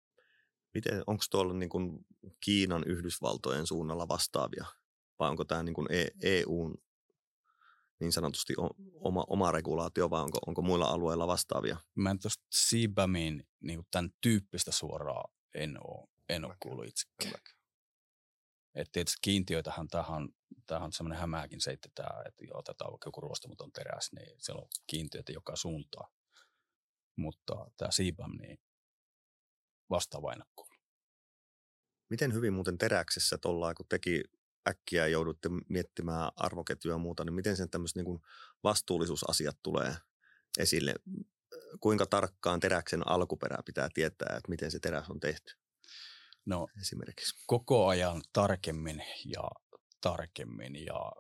Miten, 0.75 1.03
onko 1.07 1.25
tuolla 1.31 1.55
niin 1.55 1.69
kuin 1.69 2.07
Kiinan 2.41 2.85
Yhdysvaltojen 2.87 3.67
suunnalla 3.67 4.09
vastaavia 4.09 4.67
vai 5.19 5.31
onko 5.31 5.45
tämä 5.45 5.63
niin 5.63 5.75
kuin 5.75 5.89
EUn 6.23 6.75
e 6.75 6.87
niin 8.01 8.13
sanotusti 8.13 8.55
oma, 8.95 9.25
oma 9.29 9.53
regulaatio 9.53 10.11
vai 10.11 10.23
onko, 10.23 10.39
onko 10.47 10.63
muilla 10.63 10.87
alueilla 10.87 11.27
vastaavia? 11.27 11.77
Mä 11.95 12.11
en 12.11 12.19
tuosta 12.19 12.45
CBAMin 12.55 13.49
niin 13.61 13.87
tämän 13.91 14.11
tyyppistä 14.21 14.73
suoraa 14.73 15.25
en 15.55 15.79
ole, 15.85 16.09
en 16.29 16.45
ole 16.45 16.57
kuullut 16.61 16.87
itsekään. 16.87 17.43
Että 18.75 18.93
tietysti 18.93 19.19
kiintiöitähän 19.23 19.89
tähän, 19.89 20.29
tähän 20.67 20.83
on 20.83 20.93
semmoinen 20.93 21.21
hämääkin 21.21 21.61
se, 21.61 21.71
että, 21.71 21.89
tämä, 21.95 22.23
että 22.27 22.45
joo, 22.45 22.59
otetaan 22.59 22.91
vaikka 22.91 23.09
joku 23.09 23.21
ruostamaton 23.21 23.73
teräs, 23.73 24.13
niin 24.13 24.37
siellä 24.39 24.63
on 24.63 24.69
kiintiöitä 24.87 25.33
joka 25.33 25.57
suuntaan. 25.57 26.13
Mutta 27.17 27.71
tämä 27.77 27.89
CBAM, 27.89 28.37
niin 28.39 28.59
vastaava 29.91 30.33
en 30.33 30.45
Miten 32.11 32.35
hyvin 32.35 32.53
muuten 32.53 32.79
teräksessä 32.79 33.39
tuolla, 33.39 33.75
kun 33.75 33.87
teki 33.89 34.23
äkkiä 34.69 35.07
joudutte 35.07 35.49
miettimään 35.69 36.33
arvoketjuja 36.37 36.95
ja 36.95 36.99
muuta, 36.99 37.25
niin 37.25 37.35
miten 37.35 37.57
sen 37.57 37.71
tämmöiset 37.71 37.97
niin 37.97 38.21
vastuullisuusasiat 38.65 39.57
tulee 39.63 39.97
esille? 40.59 40.95
Kuinka 41.81 42.07
tarkkaan 42.07 42.61
teräksen 42.61 43.09
alkuperää 43.09 43.63
pitää 43.67 43.89
tietää, 43.95 44.37
että 44.37 44.49
miten 44.49 44.71
se 44.71 44.79
teräs 44.79 45.11
on 45.11 45.21
tehty? 45.21 45.55
No, 46.47 46.69
esimerkiksi. 46.81 47.45
koko 47.47 47.87
ajan 47.87 48.23
tarkemmin 48.33 49.03
ja 49.25 49.51
tarkemmin. 50.01 50.87
Ja 50.87 51.13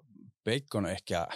Bacon 0.45 0.87
ehkä, 0.87 1.29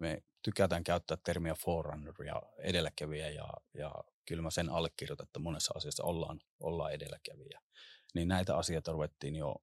me 0.00 0.22
tykätään 0.42 0.84
käyttää 0.84 1.16
termiä 1.24 1.54
forerunner 1.54 2.14
ja 2.26 2.42
edelläkävijä 2.58 3.30
ja, 3.30 3.48
ja 3.74 3.94
kyllä 4.28 4.42
mä 4.42 4.50
sen 4.50 4.70
allekirjoitan, 4.70 5.26
että 5.26 5.38
monessa 5.38 5.74
asiassa 5.76 6.04
ollaan, 6.04 6.40
ollaan 6.60 6.92
edelläkävijä. 6.92 7.60
Niin 8.14 8.28
näitä 8.28 8.56
asioita 8.56 8.92
ruvettiin 8.92 9.36
jo 9.36 9.56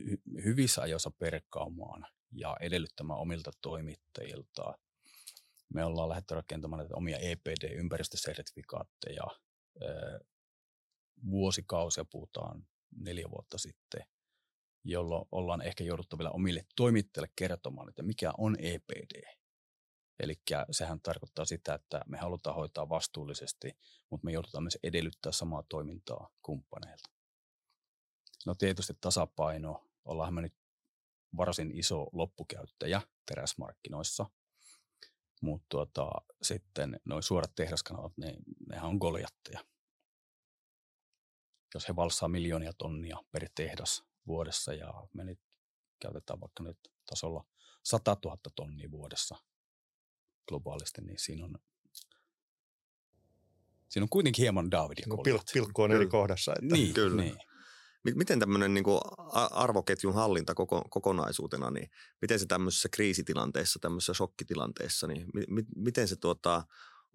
hy- 0.00 0.42
hyvissä 0.44 0.82
ajoissa 0.82 1.10
perkkaamaan 1.10 2.06
ja 2.32 2.56
edellyttämään 2.60 3.20
omilta 3.20 3.50
toimittajilta. 3.62 4.74
Me 5.74 5.84
ollaan 5.84 6.08
lähdetty 6.08 6.34
rakentamaan 6.34 6.78
näitä 6.78 6.96
omia 6.96 7.18
EPD-ympäristösertifikaatteja. 7.18 9.24
Vuosikausia 11.30 12.04
puhutaan 12.10 12.66
neljä 12.96 13.30
vuotta 13.30 13.58
sitten, 13.58 14.02
jolloin 14.84 15.28
ollaan 15.32 15.62
ehkä 15.62 15.84
jouduttu 15.84 16.18
vielä 16.18 16.30
omille 16.30 16.66
toimittajille 16.76 17.32
kertomaan, 17.36 17.88
että 17.88 18.02
mikä 18.02 18.32
on 18.38 18.56
EPD. 18.58 19.40
Eli 20.20 20.34
sehän 20.70 21.00
tarkoittaa 21.00 21.44
sitä, 21.44 21.74
että 21.74 22.00
me 22.06 22.18
halutaan 22.18 22.56
hoitaa 22.56 22.88
vastuullisesti, 22.88 23.78
mutta 24.10 24.24
me 24.24 24.32
joudutaan 24.32 24.64
myös 24.64 24.78
edellyttää 24.82 25.32
samaa 25.32 25.62
toimintaa 25.68 26.30
kumppaneilta. 26.42 27.10
No 28.46 28.54
tietysti 28.54 28.92
tasapaino 29.00 29.90
ollaan 30.04 30.34
me 30.34 30.42
nyt 30.42 30.54
varsin 31.36 31.78
iso 31.78 32.06
loppukäyttäjä 32.12 33.02
teräsmarkkinoissa, 33.26 34.26
mutta 35.42 35.66
tuota, 35.68 36.10
sitten 36.42 37.00
noin 37.04 37.22
suorat 37.22 37.54
tehdaskanavat, 37.54 38.12
ne, 38.16 38.36
nehän 38.68 38.88
on 38.88 38.96
goljatteja. 38.96 39.64
Jos 41.74 41.88
he 41.88 41.96
valssaa 41.96 42.28
miljoonia 42.28 42.72
tonnia 42.72 43.18
per 43.32 43.48
tehdas 43.54 44.09
vuodessa 44.30 44.74
ja 44.74 44.94
me 45.14 45.24
nyt 45.24 45.40
käytetään 46.00 46.40
vaikka 46.40 46.62
nyt 46.62 46.78
tasolla 47.06 47.44
100 47.82 48.16
000 48.24 48.38
tonnia 48.56 48.90
vuodessa 48.90 49.36
globaalisti, 50.48 51.02
niin 51.02 51.18
siinä 51.18 51.44
on, 51.44 51.58
siinä 53.88 54.04
on 54.04 54.08
kuitenkin 54.08 54.42
hieman 54.42 54.70
Davidin 54.70 55.08
no, 55.08 55.16
Pilkku 55.52 55.82
on 55.82 55.92
eri 55.92 56.06
kohdassa. 56.06 56.52
Että. 56.52 56.74
Niin, 56.74 56.94
Kyllä. 56.94 57.22
niin. 57.22 57.36
Miten 58.14 58.40
tämmöinen 58.40 58.74
niin 58.74 58.84
arvoketjun 59.50 60.14
hallinta 60.14 60.54
koko, 60.54 60.84
kokonaisuutena, 60.90 61.70
niin 61.70 61.90
miten 62.22 62.38
se 62.38 62.46
tämmöisessä 62.46 62.88
kriisitilanteessa, 62.92 63.78
tämmöisessä 63.78 64.14
shokkitilanteessa, 64.14 65.06
niin 65.06 65.26
mi, 65.48 65.62
miten 65.76 66.08
se 66.08 66.16
tuota, 66.16 66.64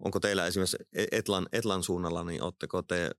onko 0.04 0.20
teillä 0.20 0.46
esimerkiksi 0.46 0.76
e-, 0.92 1.06
Etlan, 1.12 1.46
Etlan 1.52 1.82
suunnalla, 1.82 2.24
niin 2.24 2.42
oletteko 2.42 2.82
te 2.82 3.10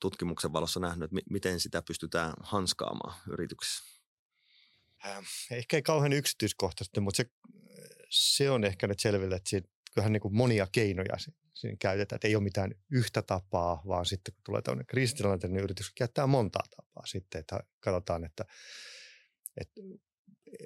tutkimuksen 0.00 0.52
valossa 0.52 0.80
nähnyt, 0.80 1.04
että 1.04 1.16
miten 1.30 1.60
sitä 1.60 1.82
pystytään 1.82 2.32
hanskaamaan 2.40 3.20
yrityksissä? 3.30 4.02
Ähm, 5.06 5.24
ehkä 5.50 5.76
ei 5.76 5.82
kauhean 5.82 6.12
yksityiskohtaisesti, 6.12 7.00
mutta 7.00 7.16
se, 7.16 7.30
se 8.10 8.50
on 8.50 8.64
ehkä 8.64 8.86
nyt 8.86 9.00
selville, 9.00 9.36
että 9.36 9.50
siitä, 9.50 9.68
kyllähän 9.94 10.12
niin 10.12 10.20
kuin 10.20 10.36
monia 10.36 10.66
keinoja 10.72 11.16
siinä 11.54 11.76
käytetään. 11.80 12.16
Että 12.16 12.28
ei 12.28 12.36
ole 12.36 12.44
mitään 12.44 12.74
yhtä 12.90 13.22
tapaa, 13.22 13.82
vaan 13.86 14.06
sitten 14.06 14.34
kun 14.34 14.42
tulee 14.44 14.62
tämmöinen 14.62 14.86
kriisitilanne, 14.86 15.48
niin 15.48 15.64
yritys 15.64 15.92
käyttää 15.94 16.26
montaa 16.26 16.62
tapaa 16.76 17.06
sitten, 17.06 17.38
että 17.40 17.60
katsotaan, 17.80 18.24
että, 18.24 18.44
että 19.60 19.80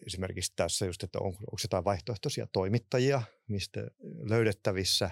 esimerkiksi 0.07 0.53
tässä 0.57 0.87
just, 0.87 1.03
että 1.03 1.19
on, 1.19 1.27
onko 1.27 1.57
jotain 1.63 1.85
vaihtoehtoisia 1.85 2.47
toimittajia, 2.53 3.23
mistä 3.49 3.81
löydettävissä, 4.29 5.11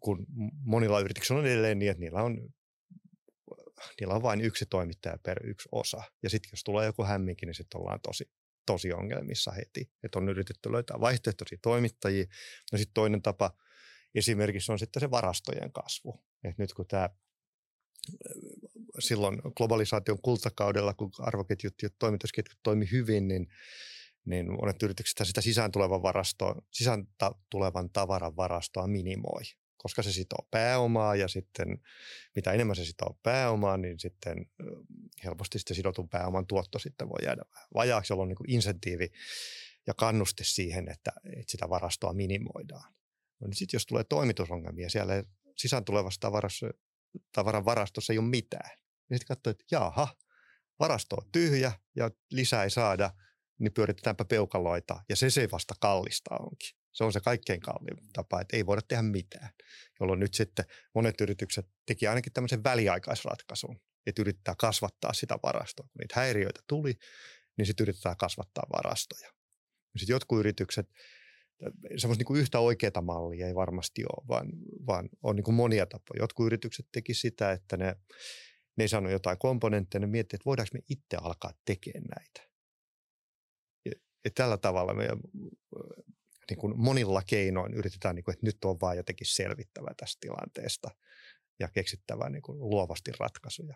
kun 0.00 0.26
monilla 0.64 1.00
yrityksillä 1.00 1.40
on 1.40 1.46
edelleen 1.46 1.78
niin, 1.78 1.90
että 1.90 2.00
niillä 2.00 2.22
on, 2.22 2.48
niillä 4.00 4.14
on 4.14 4.22
vain 4.22 4.40
yksi 4.40 4.66
toimittaja 4.66 5.18
per 5.22 5.46
yksi 5.46 5.68
osa. 5.72 6.02
Ja 6.22 6.30
sitten 6.30 6.50
jos 6.52 6.64
tulee 6.64 6.86
joku 6.86 7.04
hämminkin, 7.04 7.46
niin 7.46 7.54
sitten 7.54 7.80
ollaan 7.80 8.00
tosi, 8.00 8.30
tosi 8.66 8.92
ongelmissa 8.92 9.52
heti. 9.52 9.90
Että 10.02 10.18
on 10.18 10.28
yritetty 10.28 10.72
löytää 10.72 11.00
vaihtoehtoisia 11.00 11.58
toimittajia. 11.62 12.24
No 12.72 12.78
sitten 12.78 12.94
toinen 12.94 13.22
tapa– 13.22 13.50
Esimerkiksi 14.14 14.72
on 14.72 14.78
sitten 14.78 15.00
se 15.00 15.10
varastojen 15.10 15.72
kasvu. 15.72 16.24
Et 16.44 16.58
nyt 16.58 16.72
kun 16.74 16.86
tämä 16.86 17.10
silloin 18.98 19.42
globalisaation 19.56 20.22
kultakaudella, 20.22 20.94
kun 20.94 21.10
arvoketjut 21.18 21.74
ja 21.82 21.88
toimitusketjut 21.98 22.58
toimi 22.62 22.90
hyvin, 22.90 23.28
niin, 23.28 23.46
niin 24.24 24.52
monet 24.52 24.82
yritykset 24.82 25.26
sitä 25.26 25.40
sisään 25.40 25.72
tulevan, 25.72 26.02
varasto, 26.02 26.54
sisään 26.70 27.06
tulevan 27.50 27.90
tavaran 27.90 28.36
varastoa 28.36 28.86
minimoi, 28.86 29.42
koska 29.76 30.02
se 30.02 30.12
sitoo 30.12 30.48
pääomaa 30.50 31.16
ja 31.16 31.28
sitten 31.28 31.78
mitä 32.34 32.52
enemmän 32.52 32.76
se 32.76 32.84
sitoo 32.84 33.18
pääomaa, 33.22 33.76
niin 33.76 34.00
sitten 34.00 34.46
helposti 35.24 35.58
sitten 35.58 35.76
sidotun 35.76 36.08
pääoman 36.08 36.46
tuotto 36.46 36.78
sitten 36.78 37.08
voi 37.08 37.24
jäädä 37.24 37.42
vajaaksi, 37.74 38.12
jolloin 38.12 38.28
niin 38.28 38.50
insentiivi 38.50 39.08
ja 39.86 39.94
kannuste 39.94 40.44
siihen, 40.44 40.88
että, 40.88 41.12
että 41.24 41.50
sitä 41.52 41.68
varastoa 41.68 42.12
minimoidaan. 42.12 42.92
No 43.40 43.46
niin 43.46 43.56
sitten 43.56 43.76
jos 43.76 43.86
tulee 43.86 44.04
toimitusongelmia, 44.04 44.90
siellä 44.90 45.24
sisään 45.56 45.84
tulevassa 45.84 46.20
tavarassa, 46.20 46.66
tavaran 47.32 47.64
varastossa 47.64 48.12
ei 48.12 48.18
ole 48.18 48.28
mitään. 48.28 48.70
Niin 49.08 49.18
sitten 49.18 49.36
katsoo, 49.36 49.50
että 49.50 49.64
jaha, 49.70 50.08
varasto 50.78 51.16
on 51.16 51.28
tyhjä 51.32 51.72
ja 51.96 52.10
lisää 52.30 52.64
ei 52.64 52.70
saada, 52.70 53.10
niin 53.62 53.72
pyöritetäänpä 53.72 54.24
peukaloita 54.24 55.00
ja 55.08 55.16
se 55.16 55.30
se 55.30 55.48
vasta 55.52 55.74
kallista 55.80 56.34
onkin. 56.40 56.70
Se 56.92 57.04
on 57.04 57.12
se 57.12 57.20
kaikkein 57.20 57.60
kalliin 57.60 58.08
tapa, 58.12 58.40
että 58.40 58.56
ei 58.56 58.66
voida 58.66 58.82
tehdä 58.88 59.02
mitään. 59.02 59.50
Jolloin 60.00 60.20
nyt 60.20 60.34
sitten 60.34 60.64
monet 60.94 61.20
yritykset 61.20 61.66
teki 61.86 62.06
ainakin 62.06 62.32
tämmöisen 62.32 62.64
väliaikaisratkaisun, 62.64 63.80
että 64.06 64.22
yrittää 64.22 64.54
kasvattaa 64.58 65.12
sitä 65.12 65.38
varastoa. 65.42 65.86
Kun 65.92 66.00
niitä 66.00 66.20
häiriöitä 66.20 66.60
tuli, 66.66 66.94
niin 67.58 67.66
sitten 67.66 67.84
yritetään 67.84 68.16
kasvattaa 68.16 68.64
varastoja. 68.72 69.30
Sitten 69.96 70.14
jotkut 70.14 70.38
yritykset, 70.38 70.86
semmoista 71.96 72.24
niin 72.28 72.40
yhtä 72.40 72.58
oikeaa 72.58 73.02
mallia 73.02 73.46
ei 73.46 73.54
varmasti 73.54 74.04
ole, 74.04 74.28
vaan, 74.28 74.46
vaan 74.86 75.08
on 75.22 75.36
niin 75.36 75.44
kuin 75.44 75.54
monia 75.54 75.86
tapoja. 75.86 76.22
Jotkut 76.22 76.46
yritykset 76.46 76.86
teki 76.92 77.14
sitä, 77.14 77.52
että 77.52 77.76
ne, 77.76 77.96
ne 78.76 78.84
ei 78.84 78.88
saanut 78.88 79.12
jotain 79.12 79.38
komponentteja, 79.38 80.00
ne 80.00 80.06
miettivät, 80.06 80.40
että 80.40 80.46
voidaanko 80.46 80.70
me 80.74 80.80
itse 80.88 81.16
alkaa 81.16 81.52
tekemään 81.64 82.04
näitä. 82.16 82.51
Ja 84.24 84.30
tällä 84.34 84.56
tavalla 84.56 84.94
me 84.94 85.08
niin 86.50 86.58
kuin 86.58 86.80
monilla 86.80 87.22
keinoin 87.26 87.74
yritetään, 87.74 88.14
niin 88.14 88.24
kuin, 88.24 88.32
että 88.32 88.46
nyt 88.46 88.64
on 88.64 88.80
vaan 88.80 88.96
jotenkin 88.96 89.26
selvittävä 89.26 89.94
tästä 89.96 90.20
tilanteesta 90.20 90.90
ja 91.60 91.68
keksittävä 91.68 92.30
niin 92.30 92.42
kuin 92.42 92.58
luovasti 92.58 93.12
ratkaisuja. 93.20 93.74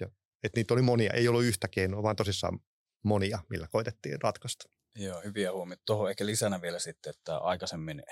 Ja, 0.00 0.06
että 0.42 0.58
niitä 0.58 0.74
oli 0.74 0.82
monia, 0.82 1.12
ei 1.12 1.28
ollut 1.28 1.44
yhtä 1.44 1.68
keinoa, 1.68 2.02
vaan 2.02 2.16
tosissaan 2.16 2.58
monia, 3.04 3.38
millä 3.50 3.68
koitettiin 3.68 4.22
ratkaista. 4.22 4.68
Joo, 4.94 5.20
hyviä 5.24 5.52
huomioita. 5.52 5.82
Tuohon 5.86 6.10
ehkä 6.10 6.26
lisänä 6.26 6.62
vielä 6.62 6.78
sitten, 6.78 7.10
että 7.10 7.38
aikaisemmin 7.38 8.02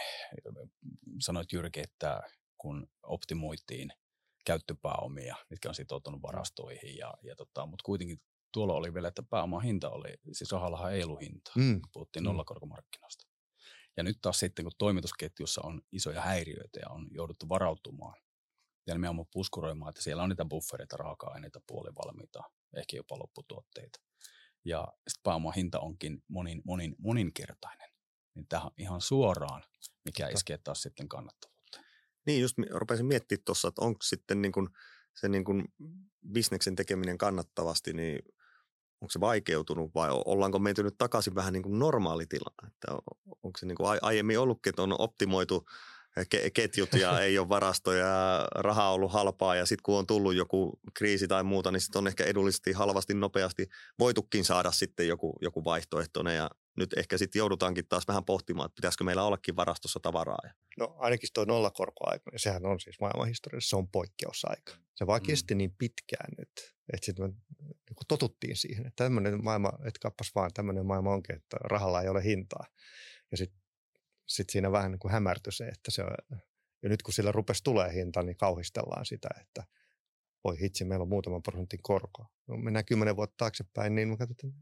sanoit 1.20 1.52
Jyrki, 1.52 1.80
että 1.80 2.22
kun 2.56 2.88
optimoitiin 3.02 3.92
käyttöpääomia, 4.44 5.36
mitkä 5.50 5.68
on 5.68 5.74
sitoutunut 5.74 6.22
varastoihin, 6.22 6.96
ja, 6.96 7.14
ja 7.22 7.36
tota, 7.36 7.66
mutta 7.66 7.82
kuitenkin 7.84 8.20
tuolla 8.52 8.74
oli 8.74 8.94
vielä, 8.94 9.08
että 9.08 9.22
pääoman 9.30 9.62
hinta 9.62 9.90
oli, 9.90 10.14
siis 10.32 10.52
rahallahan 10.52 10.92
ei 10.92 11.04
ollut 11.04 11.20
hinta, 11.20 11.52
mm. 11.56 11.80
puhuttiin 11.92 12.22
mm. 12.22 12.26
nollakorkomarkkinoista. 12.26 13.26
Ja 13.96 14.02
nyt 14.02 14.18
taas 14.22 14.38
sitten, 14.38 14.64
kun 14.64 14.72
toimitusketjussa 14.78 15.60
on 15.64 15.82
isoja 15.92 16.20
häiriöitä 16.20 16.80
ja 16.80 16.88
on 16.88 17.08
jouduttu 17.10 17.48
varautumaan 17.48 18.16
ja 18.86 18.94
nimenomaan 18.94 19.28
puskuroimaan, 19.32 19.90
että 19.90 20.02
siellä 20.02 20.22
on 20.22 20.28
niitä 20.28 20.44
buffereita, 20.44 20.96
raaka-aineita, 20.96 21.60
puolivalmiita, 21.66 22.42
ehkä 22.76 22.96
jopa 22.96 23.18
lopputuotteita. 23.18 23.98
Ja 24.64 24.88
sitten 25.08 25.22
pääoman 25.22 25.54
hinta 25.54 25.80
onkin 25.80 26.22
monin, 26.28 26.62
monin, 26.64 26.96
moninkertainen. 26.98 27.90
Niin 28.34 28.46
tähän 28.48 28.70
ihan 28.78 29.00
suoraan, 29.00 29.62
mikä 30.04 30.28
iskee 30.28 30.58
taas 30.58 30.82
sitten 30.82 31.08
kannattavuutta. 31.08 31.80
Niin, 32.26 32.40
just 32.40 32.56
rupesin 32.70 33.06
miettimään 33.06 33.44
tuossa, 33.44 33.68
että 33.68 33.82
onko 33.82 33.98
sitten 34.02 34.42
niin 34.42 34.52
kuin 34.52 34.68
se 35.14 35.28
niin 35.28 35.44
kuin 35.44 35.64
bisneksen 36.32 36.76
tekeminen 36.76 37.18
kannattavasti, 37.18 37.92
niin 37.92 38.18
onko 39.00 39.12
se 39.12 39.20
vaikeutunut 39.20 39.94
vai 39.94 40.08
ollaanko 40.10 40.58
menty 40.58 40.82
nyt 40.82 40.98
takaisin 40.98 41.34
vähän 41.34 41.52
niin 41.52 41.62
kuin 41.62 41.78
normaalitilaan? 41.78 42.68
Että 42.68 42.92
onko 43.42 43.58
se 43.58 43.66
niin 43.66 43.76
kuin 43.76 43.98
aiemmin 44.02 44.38
ollutkin, 44.38 44.70
että 44.70 44.82
on 44.82 45.00
optimoitu 45.00 45.66
ketjut 46.54 46.92
ja 46.92 47.20
ei 47.20 47.38
ole 47.38 47.48
varastoja 47.48 48.06
ja 48.06 48.46
raha 48.54 48.88
on 48.88 48.94
ollut 48.94 49.12
halpaa 49.12 49.56
ja 49.56 49.66
sitten 49.66 49.82
kun 49.82 49.98
on 49.98 50.06
tullut 50.06 50.34
joku 50.34 50.80
kriisi 50.94 51.28
tai 51.28 51.44
muuta, 51.44 51.70
niin 51.70 51.80
sitten 51.80 51.98
on 51.98 52.06
ehkä 52.06 52.24
edullisesti, 52.24 52.72
halvasti, 52.72 53.14
nopeasti 53.14 53.68
voitukin 53.98 54.44
saada 54.44 54.72
sitten 54.72 55.08
joku, 55.08 55.38
joku 55.40 55.64
vaihtoehtoinen 55.64 56.36
ja 56.36 56.50
nyt 56.76 56.92
ehkä 56.98 57.18
sitten 57.18 57.38
joudutaankin 57.38 57.88
taas 57.88 58.08
vähän 58.08 58.24
pohtimaan, 58.24 58.66
että 58.66 58.76
pitäisikö 58.76 59.04
meillä 59.04 59.24
ollakin 59.24 59.56
varastossa 59.56 60.00
tavaraa. 60.00 60.38
No 60.78 60.96
ainakin 60.98 61.28
tuo 61.34 61.44
nollakorkoaika, 61.44 62.30
niin 62.30 62.40
sehän 62.40 62.66
on 62.66 62.80
siis 62.80 63.00
maailmanhistoriassa, 63.00 63.68
se 63.68 63.76
on 63.76 63.88
poikkeusaika. 63.88 64.72
Se 64.94 65.06
vaan 65.06 65.20
mm. 65.20 65.26
kesti 65.26 65.54
niin 65.54 65.74
pitkään 65.78 66.32
nyt, 66.38 66.74
että 66.92 67.06
sitten 67.06 67.24
me 67.24 67.28
niin 67.64 67.96
totuttiin 68.08 68.56
siihen, 68.56 68.86
että 68.86 69.04
tämmöinen 69.04 69.44
maailma, 69.44 69.72
että 69.78 69.98
kappas 70.02 70.34
vaan 70.34 70.50
tämmöinen 70.54 70.86
maailma 70.86 71.12
onkin, 71.12 71.36
että 71.36 71.56
rahalla 71.60 72.02
ei 72.02 72.08
ole 72.08 72.24
hintaa. 72.24 72.66
Ja 73.30 73.36
sitten 73.36 73.60
sit 74.26 74.50
siinä 74.50 74.72
vähän 74.72 74.90
niin 74.90 74.98
kuin 74.98 75.12
hämärtyi 75.12 75.52
se, 75.52 75.66
että 75.66 75.90
se 75.90 76.02
on, 76.02 76.38
ja 76.82 76.88
nyt 76.88 77.02
kun 77.02 77.14
sillä 77.14 77.32
rupesi 77.32 77.64
tulee 77.64 77.92
hinta, 77.94 78.22
niin 78.22 78.36
kauhistellaan 78.36 79.06
sitä, 79.06 79.28
että 79.40 79.64
voi 80.44 80.60
hitsi, 80.60 80.84
meillä 80.84 81.02
on 81.02 81.08
muutaman 81.08 81.42
prosentin 81.42 81.82
korko. 81.82 82.26
No, 82.46 82.56
mennään 82.56 82.84
kymmenen 82.84 83.16
vuotta 83.16 83.34
taaksepäin, 83.36 83.94
niin 83.94 84.08
me 84.08 84.16
katsotaan, 84.16 84.52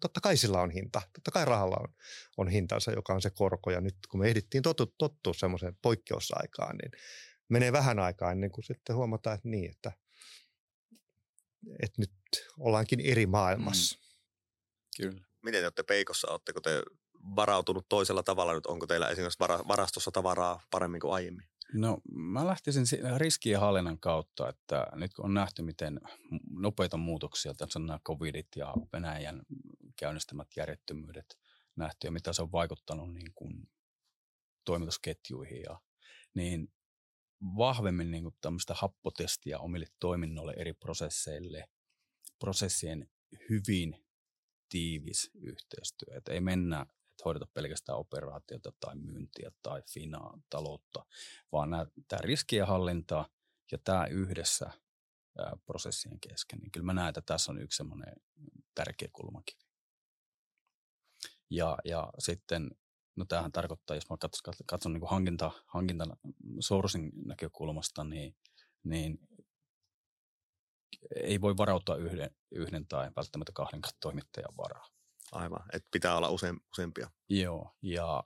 totta 0.00 0.20
kai 0.20 0.36
sillä 0.36 0.60
on 0.60 0.70
hinta. 0.70 1.02
Totta 1.12 1.30
kai 1.30 1.44
rahalla 1.44 1.76
on, 1.80 1.94
on 2.36 2.48
hintansa, 2.48 2.92
joka 2.92 3.14
on 3.14 3.22
se 3.22 3.30
korko. 3.30 3.70
Ja 3.70 3.80
nyt 3.80 3.96
kun 4.10 4.20
me 4.20 4.28
ehdittiin 4.28 4.62
tottua, 4.62 4.86
tottua 4.98 5.34
semmoiseen 5.34 5.76
poikkeusaikaan, 5.82 6.76
niin 6.76 6.90
menee 7.48 7.72
vähän 7.72 7.98
aikaa 7.98 8.32
ennen 8.32 8.50
kuin 8.50 8.64
sitten 8.64 8.96
huomataan, 8.96 9.34
että 9.34 9.48
niin, 9.48 9.70
että, 9.70 9.92
että 11.82 12.00
nyt 12.00 12.12
ollaankin 12.58 13.00
eri 13.00 13.26
maailmassa. 13.26 13.96
Mm. 13.96 15.02
Kyllä. 15.02 15.26
Miten 15.42 15.60
te 15.60 15.66
olette 15.66 15.82
Peikossa? 15.82 16.30
Oletteko 16.30 16.60
te 16.60 16.82
varautunut 17.36 17.86
toisella 17.88 18.22
tavalla 18.22 18.54
nyt? 18.54 18.66
Onko 18.66 18.86
teillä 18.86 19.08
esimerkiksi 19.08 19.38
varastossa 19.68 20.10
tavaraa 20.10 20.60
paremmin 20.70 21.00
kuin 21.00 21.14
aiemmin? 21.14 21.48
No 21.72 21.98
mä 22.12 22.46
lähtisin 22.46 22.84
riskien 23.16 23.60
hallinnan 23.60 24.00
kautta, 24.00 24.48
että 24.48 24.86
nyt 24.94 25.14
kun 25.14 25.24
on 25.24 25.34
nähty, 25.34 25.62
miten 25.62 26.00
nopeita 26.50 26.96
muutoksia, 26.96 27.54
tässä 27.54 27.78
on 27.78 27.86
nämä 27.86 27.98
covidit 28.06 28.48
ja 28.56 28.74
Venäjän 28.92 29.42
käynnistämät 29.96 30.48
järjettömyydet 30.56 31.38
nähty 31.76 32.06
ja 32.06 32.10
mitä 32.10 32.32
se 32.32 32.42
on 32.42 32.52
vaikuttanut 32.52 33.14
niin 33.14 33.32
kuin 33.34 33.70
toimitusketjuihin 34.64 35.62
ja 35.62 35.80
niin 36.34 36.72
vahvemmin 37.56 38.10
niin 38.10 38.22
kuin 38.22 38.36
tämmöistä 38.40 38.74
happotestiä 38.74 39.58
omille 39.58 39.86
toiminnoille 39.98 40.54
eri 40.56 40.72
prosesseille, 40.72 41.68
prosessien 42.38 43.10
hyvin 43.50 44.04
tiivis 44.68 45.30
yhteistyö. 45.34 46.16
Että 46.16 46.32
ei 46.32 46.40
mennä 46.40 46.86
että 47.18 47.24
hoideta 47.24 47.46
pelkästään 47.54 47.98
operaatiota 47.98 48.72
tai 48.80 48.96
myyntiä 48.96 49.50
tai 49.62 49.82
finaa, 49.92 50.38
taloutta, 50.50 51.06
vaan 51.52 51.70
tämä 52.08 52.20
riskien 52.20 52.66
hallinta 52.66 53.30
ja 53.72 53.78
tämä 53.78 54.06
yhdessä 54.06 54.70
ää, 55.38 55.56
prosessien 55.66 56.20
kesken, 56.20 56.58
niin 56.58 56.70
kyllä 56.70 56.86
mä 56.86 56.92
näen, 56.92 57.08
että 57.08 57.22
tässä 57.26 57.52
on 57.52 57.62
yksi 57.62 57.76
semmoinen 57.76 58.12
tärkeä 58.74 59.08
kulmakivi. 59.12 59.60
Ja, 61.50 61.78
ja 61.84 62.12
sitten, 62.18 62.70
no 63.16 63.24
tämähän 63.24 63.52
tarkoittaa, 63.52 63.96
jos 63.96 64.10
mä 64.10 64.16
katson, 64.16 64.54
katson 64.66 64.92
niin 64.92 65.10
hankinta, 65.10 65.50
hankinta 65.66 66.04
sourcing 66.60 67.10
näkökulmasta, 67.26 68.04
niin, 68.04 68.36
niin 68.84 69.18
ei 71.16 71.40
voi 71.40 71.56
varautua 71.56 71.96
yhden, 71.96 72.30
yhden 72.50 72.86
tai 72.86 73.10
välttämättä 73.16 73.52
kahden 73.54 73.80
toimittajan 74.00 74.56
varaa. 74.56 74.97
Aivan, 75.32 75.62
että 75.72 75.88
pitää 75.92 76.16
olla 76.16 76.30
use, 76.30 76.54
useampia. 76.72 77.10
Joo, 77.28 77.70
ja 77.82 78.24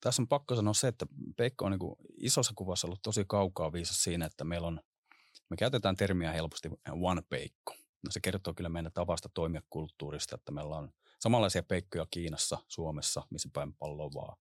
tässä 0.00 0.22
on 0.22 0.28
pakko 0.28 0.56
sanoa 0.56 0.74
se, 0.74 0.88
että 0.88 1.06
Peikko 1.36 1.64
on 1.64 1.72
niin 1.72 2.08
isossa 2.16 2.52
kuvassa 2.56 2.86
ollut 2.86 3.02
tosi 3.02 3.24
kaukaa 3.28 3.72
viisas 3.72 4.02
siinä, 4.02 4.26
että 4.26 4.44
meillä 4.44 4.66
on, 4.68 4.80
me 5.50 5.56
käytetään 5.56 5.96
termiä 5.96 6.32
helposti 6.32 6.70
one 6.90 7.22
peikko. 7.28 7.74
No 8.04 8.10
se 8.10 8.20
kertoo 8.20 8.54
kyllä 8.54 8.68
meidän 8.68 8.92
tavasta 8.92 9.28
toimia 9.34 9.62
kulttuurista, 9.70 10.34
että 10.34 10.52
meillä 10.52 10.76
on 10.76 10.92
samanlaisia 11.18 11.62
peikkoja 11.62 12.06
Kiinassa, 12.10 12.58
Suomessa, 12.68 13.22
missä 13.30 13.48
päin 13.52 13.74
pallo 13.74 14.10
vaan. 14.14 14.36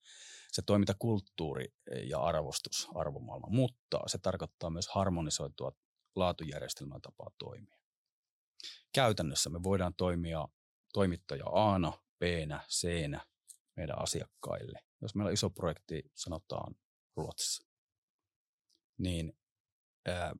Se 0.51 0.61
toimintakulttuuri 0.61 1.73
ja 2.03 2.19
arvostus 2.19 2.89
arvomaailma, 2.95 3.47
mutta 3.49 3.99
se 4.07 4.17
tarkoittaa 4.17 4.69
myös 4.69 4.87
harmonisoitua 4.87 5.71
laatujärjestelmän 6.15 7.01
tapaa 7.01 7.31
toimia. 7.37 7.79
Käytännössä 8.93 9.49
me 9.49 9.63
voidaan 9.63 9.93
toimia 9.93 10.47
toimittaja 10.93 11.45
a 11.45 11.79
b 12.19 12.23
c 12.69 12.87
meidän 13.75 14.01
asiakkaille. 14.01 14.79
Jos 15.01 15.15
meillä 15.15 15.27
on 15.27 15.33
iso 15.33 15.49
projekti, 15.49 16.11
sanotaan 16.15 16.75
Ruotsissa, 17.15 17.67
niin 18.97 19.37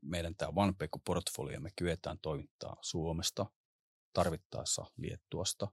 meidän 0.01 0.35
tämä 0.35 0.51
OnePeku-portfolio 0.55 1.59
me 1.59 1.69
kyetään 1.75 2.19
toimittaa 2.19 2.77
Suomesta, 2.81 3.45
tarvittaessa 4.13 4.85
Liettuasta. 4.97 5.67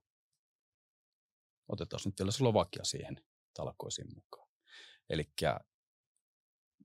Otetaan 1.69 2.01
nyt 2.05 2.19
vielä 2.19 2.31
Slovakia 2.31 2.85
siihen 2.85 3.25
talkoisiin 3.55 4.15
mukaan. 4.15 4.49
Eli 5.11 5.33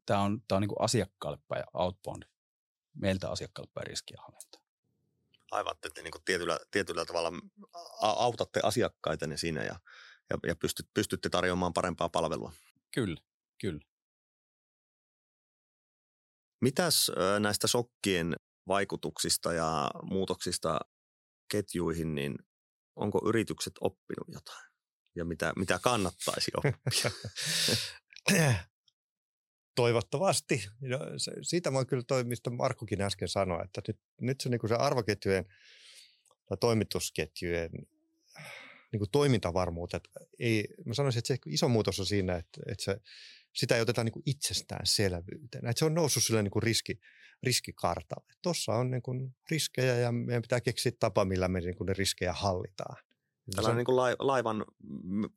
tämä 0.06 0.22
on, 0.22 0.42
tää 0.48 0.56
on 0.56 0.62
niin 0.62 0.72
asiakkaalle 0.80 1.40
päin 1.48 1.64
outbound, 1.74 2.24
meiltä 2.94 3.32
asiakkaalle 3.32 3.72
päin 3.74 3.88
riskienhallinta 3.88 4.51
aivan, 5.52 5.76
että 5.76 5.90
te 5.94 6.02
niin 6.02 6.12
kuin 6.12 6.24
tietyllä, 6.24 6.60
tietyllä 6.72 7.06
tavalla 7.06 7.32
autatte 8.02 8.60
asiakkaita 8.64 9.26
siinä 9.36 9.64
ja, 9.64 9.80
ja, 10.30 10.38
ja 10.48 10.56
pystyt, 10.56 10.88
pystytte 10.94 11.30
tarjoamaan 11.30 11.74
parempaa 11.74 12.10
palvelua. 12.10 12.54
Kyllä, 12.94 13.22
kyllä. 13.62 13.82
Mitäs 16.62 17.12
näistä 17.40 17.68
sokkien 17.68 18.36
vaikutuksista 18.68 19.54
ja 19.54 19.92
muutoksista 20.04 20.80
ketjuihin, 21.52 22.16
niin 22.16 22.36
onko 22.96 23.22
yritykset 23.26 23.74
oppinut 23.82 24.28
jotain? 24.28 24.72
Ja 25.16 25.26
mitä, 25.26 25.54
mitä 25.56 25.80
kannattaisi 25.80 26.52
oppia? 26.58 27.12
Toivottavasti. 29.76 30.68
No, 30.82 31.00
se, 31.18 31.32
siitä 31.42 31.72
mä 31.72 31.86
kyllä 31.86 32.04
toi, 32.08 32.24
mistä 32.24 32.50
Markkukin 32.50 33.02
äsken 33.02 33.28
sanoi, 33.28 33.64
että 33.64 33.82
nyt, 33.88 34.00
nyt 34.22 34.42
se, 34.42 34.50
niin 34.50 34.60
se 34.68 34.76
arvoketjujen 34.76 35.46
tai 36.46 36.58
toimitusketjujen 36.58 37.72
niin 38.92 39.00
kuin 39.00 39.12
toimintavarmuutta. 39.12 39.98
Että 39.98 40.10
ei, 40.40 40.68
mä 40.86 40.94
sanoisin, 40.94 41.20
että 41.20 41.28
se 41.28 41.38
iso 41.46 41.68
muutos 41.68 42.00
on 42.00 42.06
siinä, 42.06 42.36
että, 42.36 42.62
että 42.68 42.84
se, 42.84 43.02
sitä 43.54 43.76
ei 43.76 43.82
oteta 43.82 44.04
niin 44.04 44.14
kuin 44.14 44.24
itsestäänselvyytenä. 44.26 45.70
Että 45.70 45.80
se 45.80 45.86
on 45.86 45.94
noussut 45.94 46.24
sille 46.24 46.44
niin 46.44 46.52
kuin 46.52 46.64
riski, 46.64 47.00
riskikartalle. 47.44 48.34
Tuossa 48.42 48.74
on 48.74 48.92
niin 48.92 49.02
kuin 49.02 49.36
riskejä 49.52 49.96
ja 49.96 50.12
meidän 50.12 50.42
pitää 50.42 50.62
keksiä 50.62 50.92
tapa, 51.00 51.26
millä 51.26 51.48
me 51.48 51.60
niin 51.60 51.76
kuin 51.76 51.86
ne 51.86 51.94
riskejä 51.94 52.34
hallitaan. 52.34 53.04
Tällainen 53.56 53.78
niin 53.78 53.86
kuin 53.86 53.98
laivan 54.20 54.66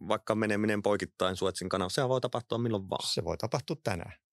vaikka 0.09 0.35
meneminen 0.35 0.83
poikittain 0.83 1.37
Suetsin 1.37 1.69
kanavassa, 1.69 1.95
sehän 1.95 2.09
voi 2.09 2.21
tapahtua 2.21 2.59
milloin 2.59 2.91
vaan. 2.91 3.09
Se 3.13 3.25
voi 3.25 3.37
tapahtua 3.37 3.77
tänään. 3.85 4.24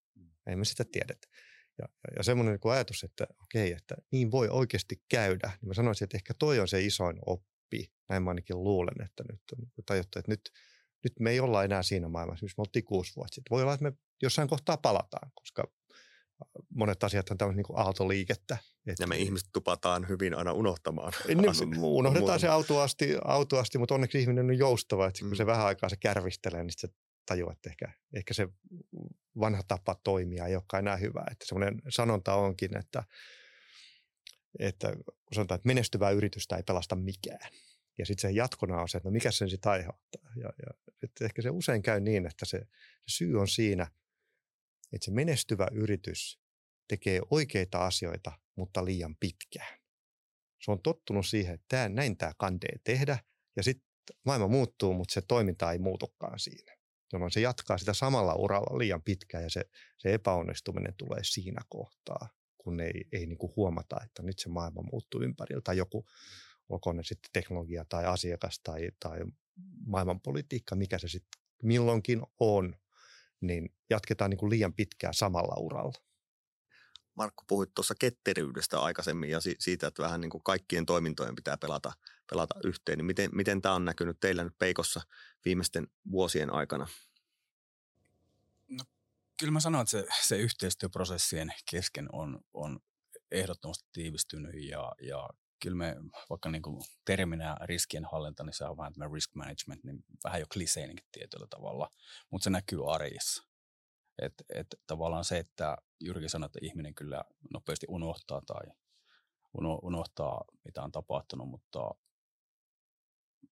Ei 0.47 0.56
me 0.56 0.65
sitä 0.65 0.86
tiedetä. 0.91 1.27
Ja, 1.77 1.86
ja, 1.88 2.13
ja 2.17 2.23
semmoinen 2.23 2.60
niin 2.63 2.73
ajatus, 2.73 3.04
että 3.04 3.27
okei, 3.43 3.71
että 3.71 3.95
niin 4.12 4.32
voi 4.32 4.49
oikeasti 4.49 5.04
käydä, 5.10 5.51
niin 5.62 5.67
mä 5.67 5.73
sanoisin, 5.73 6.06
että 6.06 6.17
ehkä 6.17 6.34
toi 6.34 6.60
on 6.60 6.67
se 6.67 6.82
isoin 6.82 7.19
oppi. 7.25 7.91
Näin 8.10 8.23
mä 8.23 8.30
ainakin 8.30 8.63
luulen, 8.63 9.06
että 9.06 9.23
nyt 9.32 9.41
on 9.58 9.58
niin 9.60 9.86
tajuttu, 9.86 10.19
että 10.19 10.32
nyt, 10.32 10.51
nyt 11.04 11.13
me 11.19 11.32
ei 11.32 11.39
olla 11.39 11.63
enää 11.63 11.84
siinä 11.84 12.08
maailmassa, 12.08 12.43
missä 12.43 12.56
me 12.58 12.62
oltiin 12.62 12.86
kuusi 12.86 13.15
vuotta 13.15 13.36
sitten. 13.36 13.51
Voi 13.51 13.62
olla, 13.62 13.73
että 13.73 13.84
me 13.84 13.93
jossain 14.21 14.47
kohtaa 14.47 14.77
palataan, 14.77 15.32
koska 15.36 15.63
monet 16.75 17.04
asiat 17.04 17.30
on 17.30 17.38
tämmöistä 17.38 17.58
niin 17.58 17.80
aaltoliikettä. 17.80 18.58
Ja 18.99 19.08
me 19.08 19.17
ihmiset 19.17 19.49
tupataan 19.54 20.10
hyvin 20.10 20.34
aina 20.34 20.54
unohtamaan. 20.54 21.13
Niin, 21.27 21.80
unohdetaan 21.80 22.39
se 22.39 22.47
autuasti, 22.47 23.15
autuasti, 23.25 23.77
mutta 23.77 23.95
onneksi 23.95 24.19
ihminen 24.19 24.45
on 24.45 24.58
joustava, 24.58 25.08
että 25.08 25.23
mm. 25.23 25.30
kun 25.30 25.38
se 25.38 25.45
vähän 25.45 25.65
aikaa 25.65 25.89
se 25.89 25.97
kärvistelee, 25.97 26.63
niin 26.63 26.73
se 26.77 26.88
tajuaa, 27.26 27.54
että 27.54 27.70
ehkä, 27.70 27.94
ehkä 28.14 28.34
se 28.34 28.48
vanha 29.40 29.64
tapa 29.68 29.96
toimia 30.04 30.48
ei 30.48 30.56
olekaan 30.56 30.84
enää 30.84 30.98
hyvä. 30.98 31.24
Että 31.32 31.46
semmoinen 31.46 31.82
sanonta 31.90 32.34
onkin, 32.34 32.78
että, 32.78 33.04
että 34.60 34.94
sanotaan, 35.34 35.56
että 35.56 35.68
menestyvää 35.68 36.12
yritystä 36.12 36.56
ei 36.56 36.64
pelasta 36.64 36.96
mikään. 36.96 37.52
Ja 37.98 38.06
sitten 38.06 38.22
se 38.22 38.36
jatkona 38.36 38.82
on 38.82 38.90
se, 38.90 38.98
että 38.98 39.10
no 39.10 39.14
mikä 39.14 39.32
sen 39.32 39.50
sitten 39.50 39.72
aiheuttaa. 39.72 40.32
Ja, 40.36 40.54
ja 40.66 40.94
että 41.04 41.26
ehkä 41.26 41.42
se 41.42 41.50
usein 41.50 41.82
käy 41.82 42.00
niin, 42.00 42.26
että 42.26 42.46
se, 42.46 42.58
se 42.58 43.18
syy 43.18 43.40
on 43.40 43.48
siinä– 43.48 43.88
että 44.94 45.06
se 45.06 45.12
menestyvä 45.12 45.68
yritys 45.72 46.40
tekee 46.88 47.22
oikeita 47.30 47.86
asioita, 47.86 48.32
mutta 48.56 48.86
liian 48.86 49.16
pitkään. 49.16 49.80
Se 50.60 50.72
on 50.72 50.82
tottunut 50.82 51.26
siihen, 51.26 51.54
että 51.54 51.90
näin 51.90 52.18
tämä 52.18 52.32
kandee 52.38 52.76
tehdä, 52.84 53.20
ja 53.56 53.64
sitten 53.64 53.88
maailma 54.26 54.48
muuttuu, 54.48 54.94
mutta 54.94 55.14
se 55.14 55.22
toiminta 55.22 55.72
ei 55.72 55.80
muutukaan 55.80 56.40
siinä. 56.40 56.76
Jolloin 57.13 57.32
se 57.32 57.41
jatkaa 57.41 57.78
sitä 57.78 57.93
samalla 57.93 58.36
uralla 58.36 58.78
liian 58.78 59.04
pitkään, 59.04 59.43
ja 59.43 59.50
se, 59.50 59.65
se 59.97 60.13
epäonnistuminen 60.13 60.93
tulee 60.97 61.19
siinä 61.24 61.62
kohtaa, 61.69 62.30
kun 62.58 62.80
ei, 62.80 63.08
ei 63.12 63.26
niin 63.26 63.38
kuin 63.38 63.54
huomata, 63.56 63.97
että 64.04 64.24
nyt 64.24 64.39
se 64.39 64.50
maailma 64.50 64.82
muuttuu 64.91 65.21
ympäriltä. 65.21 65.63
Tai 65.63 65.78
joku, 65.78 66.06
olkoon 66.69 66.95
ne 66.95 67.04
sitten 67.04 67.30
teknologia 67.34 67.86
tai 67.89 68.06
asiakas 68.06 68.60
tai, 68.63 68.89
tai 69.00 69.19
maailmanpolitiikka, 69.86 70.76
mikä 70.76 70.97
se 70.97 71.08
sitten 71.08 71.41
milloinkin 71.63 72.21
on, 72.39 72.76
niin 73.41 73.76
jatketaan 73.89 74.30
niin 74.30 74.38
kuin 74.38 74.50
liian 74.50 74.74
pitkään 74.74 75.13
samalla 75.13 75.56
uralla. 75.60 75.93
Markku, 77.15 77.43
puhuit 77.47 77.69
tuossa 77.76 77.95
ketteryydestä 78.00 78.80
aikaisemmin 78.80 79.30
ja 79.30 79.39
siitä, 79.60 79.88
että 79.88 80.04
vähän 80.04 80.21
niin 80.21 80.30
kuin 80.30 80.43
kaikkien 80.43 80.86
toimintojen 80.86 81.36
pitää 81.36 81.58
pelata, 81.58 81.91
pelata 82.32 82.56
yhteen. 82.63 82.98
Niin 82.98 83.06
miten, 83.06 83.30
miten 83.34 83.62
tämä 83.62 83.76
on 83.76 83.86
näkynyt 83.86 84.20
teillä 84.20 84.44
nyt 84.44 84.60
Peikossa 84.60 85.02
viimeisten 85.46 85.88
vuosien 86.12 86.54
aikana? 86.54 86.88
No, 88.67 88.84
kyllä 89.39 89.52
mä 89.52 89.60
sanon, 89.60 89.82
että 89.82 89.91
se, 89.91 90.06
se 90.22 90.38
yhteistyöprosessien 90.38 91.54
kesken 91.72 92.10
on, 92.12 92.39
on 92.54 92.80
ehdottomasti 93.32 93.89
tiivistynyt 93.94 94.54
ja, 94.54 94.91
ja 95.02 95.30
kyllä 95.62 95.78
me, 95.78 95.96
vaikka 96.30 96.50
niin 96.50 96.62
kuin 96.62 96.82
terminä 97.06 97.58
riskienhallinta, 97.62 98.44
niin 98.44 98.54
se 98.54 98.65
on 98.65 98.78
vähän 98.78 98.94
tämä 98.94 99.10
risk 99.13 99.36
management, 99.36 99.84
niin 99.84 100.04
vähän 100.24 100.39
jo 100.39 100.46
kliseinenkin 100.54 101.06
tietyllä 101.12 101.48
tavalla, 101.50 101.89
mutta 102.30 102.44
se 102.44 102.50
näkyy 102.50 102.94
arjessa. 102.94 103.44
Et, 104.22 104.34
et 104.56 104.67
tavallaan 104.88 105.26
se, 105.26 105.38
että 105.38 105.78
Jyrki 106.00 106.30
sanoi, 106.30 106.46
että 106.46 106.60
ihminen 106.62 106.96
kyllä 106.96 107.24
nopeasti 107.54 107.86
unohtaa 107.89 108.41
tai 108.46 108.76
uno, 109.54 109.80
unohtaa, 109.84 110.46
mitä 110.65 110.84
on 110.84 110.91
tapahtunut, 110.91 111.50
mutta 111.50 111.80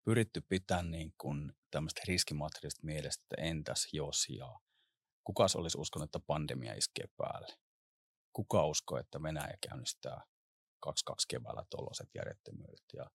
pyritty 0.03 0.41
pitämään 0.41 0.91
niin 0.91 1.13
kuin 1.17 1.53
tämmöistä 1.71 2.01
riskimateriaalista 2.07 2.85
mielestä, 2.85 3.23
että 3.23 3.41
entäs 3.41 3.87
jos 3.93 4.29
ja 4.29 4.59
kuka 5.23 5.45
olisi 5.55 5.77
uskonut, 5.77 6.07
että 6.07 6.19
pandemia 6.19 6.73
iskee 6.73 7.05
päälle? 7.17 7.47
Kuka 8.33 8.65
uskoo, 8.65 8.97
että 8.97 9.23
Venäjä 9.23 9.57
käynnistää 9.61 10.23
22 10.79 11.27
keväällä 11.27 11.63
tuollaiset 11.69 12.09
järjettömyydet. 12.15 12.83
Ja 12.93 13.09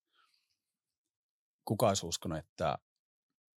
kuka 1.65 1.89
olisi 1.89 2.07
uskonut, 2.07 2.39
että 2.39 2.79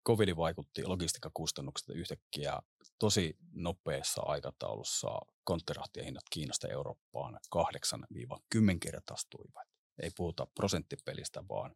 covid 0.07 0.37
vaikutti 0.37 0.85
logistiikkakustannukset 0.85 1.89
yhtäkkiä 1.89 2.59
tosi 2.99 3.37
nopeassa 3.53 4.23
aikataulussa 4.25 5.09
konttirahtien 5.45 6.05
hinnat 6.05 6.25
Kiinasta 6.31 6.69
Eurooppaan 6.69 7.41
8-10 7.57 8.79
kertaistuivat. 8.81 9.69
Ei 10.03 10.11
puhuta 10.17 10.47
prosenttipelistä, 10.55 11.45
vaan 11.49 11.75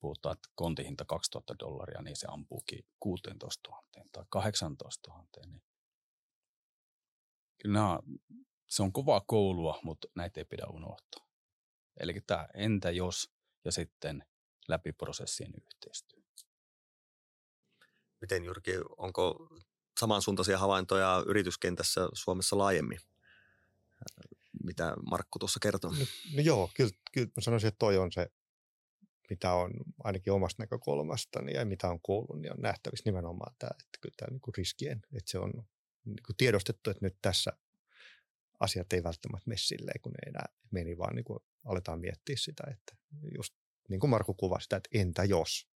puhutaan, 0.00 0.32
että 0.32 0.48
kontihinta 0.54 1.04
2000 1.04 1.54
dollaria, 1.58 2.02
niin 2.02 2.16
se 2.16 2.26
ampuukin 2.30 2.86
16 3.00 3.70
000 3.70 3.82
tai 4.12 4.24
18 4.28 5.10
000. 5.10 5.26
Niin 5.46 5.62
kyllä 7.58 7.72
nämä, 7.72 7.98
se 8.68 8.82
on 8.82 8.92
kovaa 8.92 9.20
koulua, 9.26 9.80
mutta 9.82 10.08
näitä 10.14 10.40
ei 10.40 10.44
pidä 10.44 10.66
unohtaa. 10.66 11.26
Eli 12.00 12.20
tämä 12.26 12.48
entä 12.54 12.90
jos 12.90 13.30
ja 13.64 13.72
sitten 13.72 14.24
läpi 14.68 14.92
prosessien 14.92 15.52
yhteistyö. 15.56 16.20
Miten 18.20 18.44
Jyrki, 18.44 18.72
onko 18.96 19.48
samansuuntaisia 20.00 20.58
havaintoja 20.58 21.24
yrityskentässä 21.26 22.08
Suomessa 22.12 22.58
laajemmin? 22.58 22.98
Mitä 24.64 24.94
Markku 25.10 25.38
tuossa 25.38 25.60
kertoo? 25.62 25.90
No, 25.90 26.06
no 26.34 26.42
joo, 26.42 26.70
kyllä, 26.74 26.90
kyllä 27.12 27.26
mä 27.36 27.40
sanoisin, 27.40 27.68
että 27.68 27.78
toi 27.78 27.98
on 27.98 28.12
se, 28.12 28.30
mitä 29.30 29.52
on 29.52 29.70
ainakin 30.04 30.32
omasta 30.32 30.62
näkökulmasta 30.62 31.40
ja 31.54 31.64
mitä 31.64 31.88
on 31.88 32.00
kuullut, 32.02 32.40
niin 32.40 32.52
on 32.52 32.60
nähtävissä 32.60 33.02
nimenomaan 33.04 33.54
tämä, 33.58 33.70
että 33.70 33.98
kyllä 34.00 34.14
tämä 34.16 34.30
niin 34.30 34.40
kuin 34.40 34.54
riskien, 34.56 35.00
että 35.12 35.30
se 35.30 35.38
on 35.38 35.52
niin 36.04 36.22
kuin 36.26 36.36
tiedostettu, 36.36 36.90
että 36.90 37.06
nyt 37.06 37.16
tässä 37.22 37.52
asiat 38.60 38.92
ei 38.92 39.02
välttämättä 39.02 39.48
mene 39.48 39.58
silleen, 39.58 40.00
kun 40.00 40.12
ne 40.12 40.30
enää 40.30 40.46
meni, 40.70 40.98
vaan 40.98 41.14
niin 41.14 41.24
kuin 41.24 41.38
aletaan 41.64 42.00
miettiä 42.00 42.36
sitä, 42.38 42.62
että 42.70 42.96
just 43.36 43.54
niin 43.88 44.00
kuin 44.00 44.10
Marko 44.10 44.34
kuvasi 44.34 44.62
sitä, 44.62 44.76
että 44.76 44.88
entä 44.94 45.24
jos? 45.24 45.70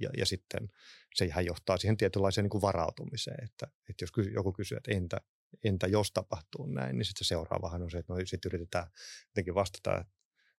Ja, 0.00 0.10
ja 0.16 0.26
sitten 0.26 0.70
se 1.14 1.24
ihan 1.24 1.44
johtaa 1.44 1.76
siihen 1.76 1.96
tietynlaiseen 1.96 2.44
niin 2.44 2.50
kuin 2.50 2.62
varautumiseen, 2.62 3.44
että, 3.44 3.66
että 3.88 4.02
jos 4.02 4.10
joku 4.34 4.52
kysyy, 4.52 4.76
että 4.76 4.92
entä, 4.92 5.20
entä 5.64 5.86
jos 5.86 6.12
tapahtuu 6.12 6.66
näin, 6.66 6.98
niin 6.98 7.06
sitten 7.06 7.24
se 7.24 7.28
seuraavahan 7.28 7.82
on 7.82 7.90
se, 7.90 7.98
että 7.98 8.12
no 8.12 8.20
sitten 8.24 8.48
yritetään 8.48 8.86
jotenkin 9.26 9.54
vastata, 9.54 10.04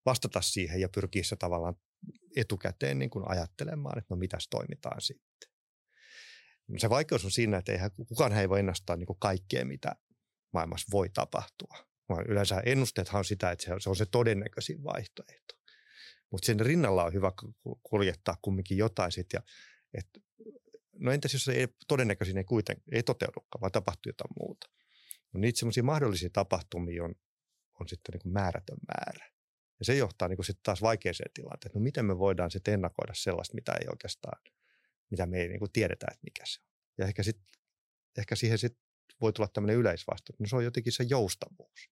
vastata 0.06 0.42
siihen 0.42 0.82
ja 0.82 0.90
pyrkiä 0.90 1.24
se 1.24 1.36
tavallaan 1.36 1.76
etukäteen 2.36 3.00
niin 3.00 3.10
kuin 3.10 3.28
ajattelemaan, 3.28 3.98
että 3.98 4.14
no 4.14 4.18
mitäs 4.18 4.48
toimitaan 4.50 5.02
sitten. 5.02 5.50
Se 6.78 6.90
vaikeus 6.90 7.26
on 7.26 7.32
siinä, 7.32 7.58
että 7.58 7.72
eihän, 7.72 7.92
kukaan 7.92 8.34
ei 8.34 8.50
voi 8.50 8.60
ennustaa 8.60 8.96
niin 8.96 9.08
kuin 9.08 9.20
kaikkea, 9.20 9.66
mitä 9.66 9.96
maailmassa 10.54 10.88
voi 10.92 11.10
tapahtua. 11.10 11.78
Yleensä 12.28 12.62
ennusteethan 12.66 13.20
on 13.20 13.26
sitä, 13.26 13.52
että 13.52 13.66
se 13.80 13.90
on 13.90 13.96
se 13.96 14.06
todennäköisin 14.06 14.84
vaihtoehto. 14.84 15.54
Mutta 16.32 16.46
sen 16.46 16.60
rinnalla 16.60 17.04
on 17.04 17.14
hyvä 17.14 17.32
kuljettaa 17.84 18.38
kumminkin 18.42 18.78
jotain 18.78 19.12
sitten. 19.12 19.38
Ja, 19.38 19.44
et, 20.00 20.08
no 21.00 21.12
entäs 21.12 21.34
jos 21.34 21.44
se 21.44 21.52
ei, 21.52 21.68
todennäköisin 21.88 22.38
ei 22.38 22.44
kuitenkaan 22.44 22.96
ei 22.96 23.04
toteudukaan, 23.04 23.62
vaan 23.62 23.72
tapahtuu 23.72 24.10
jotain 24.10 24.34
muuta. 24.40 24.70
No 25.34 25.40
niitä 25.40 25.60
semmoisia 25.60 25.84
mahdollisia 25.84 26.30
tapahtumia 26.34 27.04
on, 27.04 27.16
on 27.80 27.88
sitten 27.88 28.14
niin 28.14 28.22
kuin 28.22 28.34
määrätön 28.34 28.78
määrä. 28.88 29.33
Ja 29.80 29.86
se 29.86 29.96
johtaa 29.96 30.28
niin 30.28 30.46
sitten 30.46 30.64
taas 30.64 30.82
vaikeaseen 30.82 31.32
tilanteeseen, 31.34 31.70
että 31.70 31.80
no 31.80 31.84
miten 31.84 32.06
me 32.06 32.18
voidaan 32.18 32.52
sitten 32.52 32.74
ennakoida 32.74 33.14
sellaista, 33.14 33.56
mitä 33.56 33.72
ei 33.82 33.88
oikeastaan, 33.90 34.42
mitä 35.10 35.26
me 35.26 35.42
ei 35.42 35.48
niin 35.48 35.60
kuin 35.60 35.72
tiedetä, 35.72 36.08
että 36.12 36.24
mikä 36.24 36.44
se 36.46 36.62
on. 36.62 36.68
Ja 36.98 37.06
ehkä, 37.06 37.24
sit, 37.24 37.42
ehkä 38.18 38.36
siihen 38.36 38.58
sitten 38.58 38.84
voi 39.22 39.34
tulla 39.34 39.50
tämmöinen 39.54 39.76
yleisvastaus. 39.76 40.40
No 40.40 40.48
se 40.48 40.56
on 40.56 40.64
jotenkin 40.64 40.94
se 40.94 41.04
joustavuus. 41.04 41.90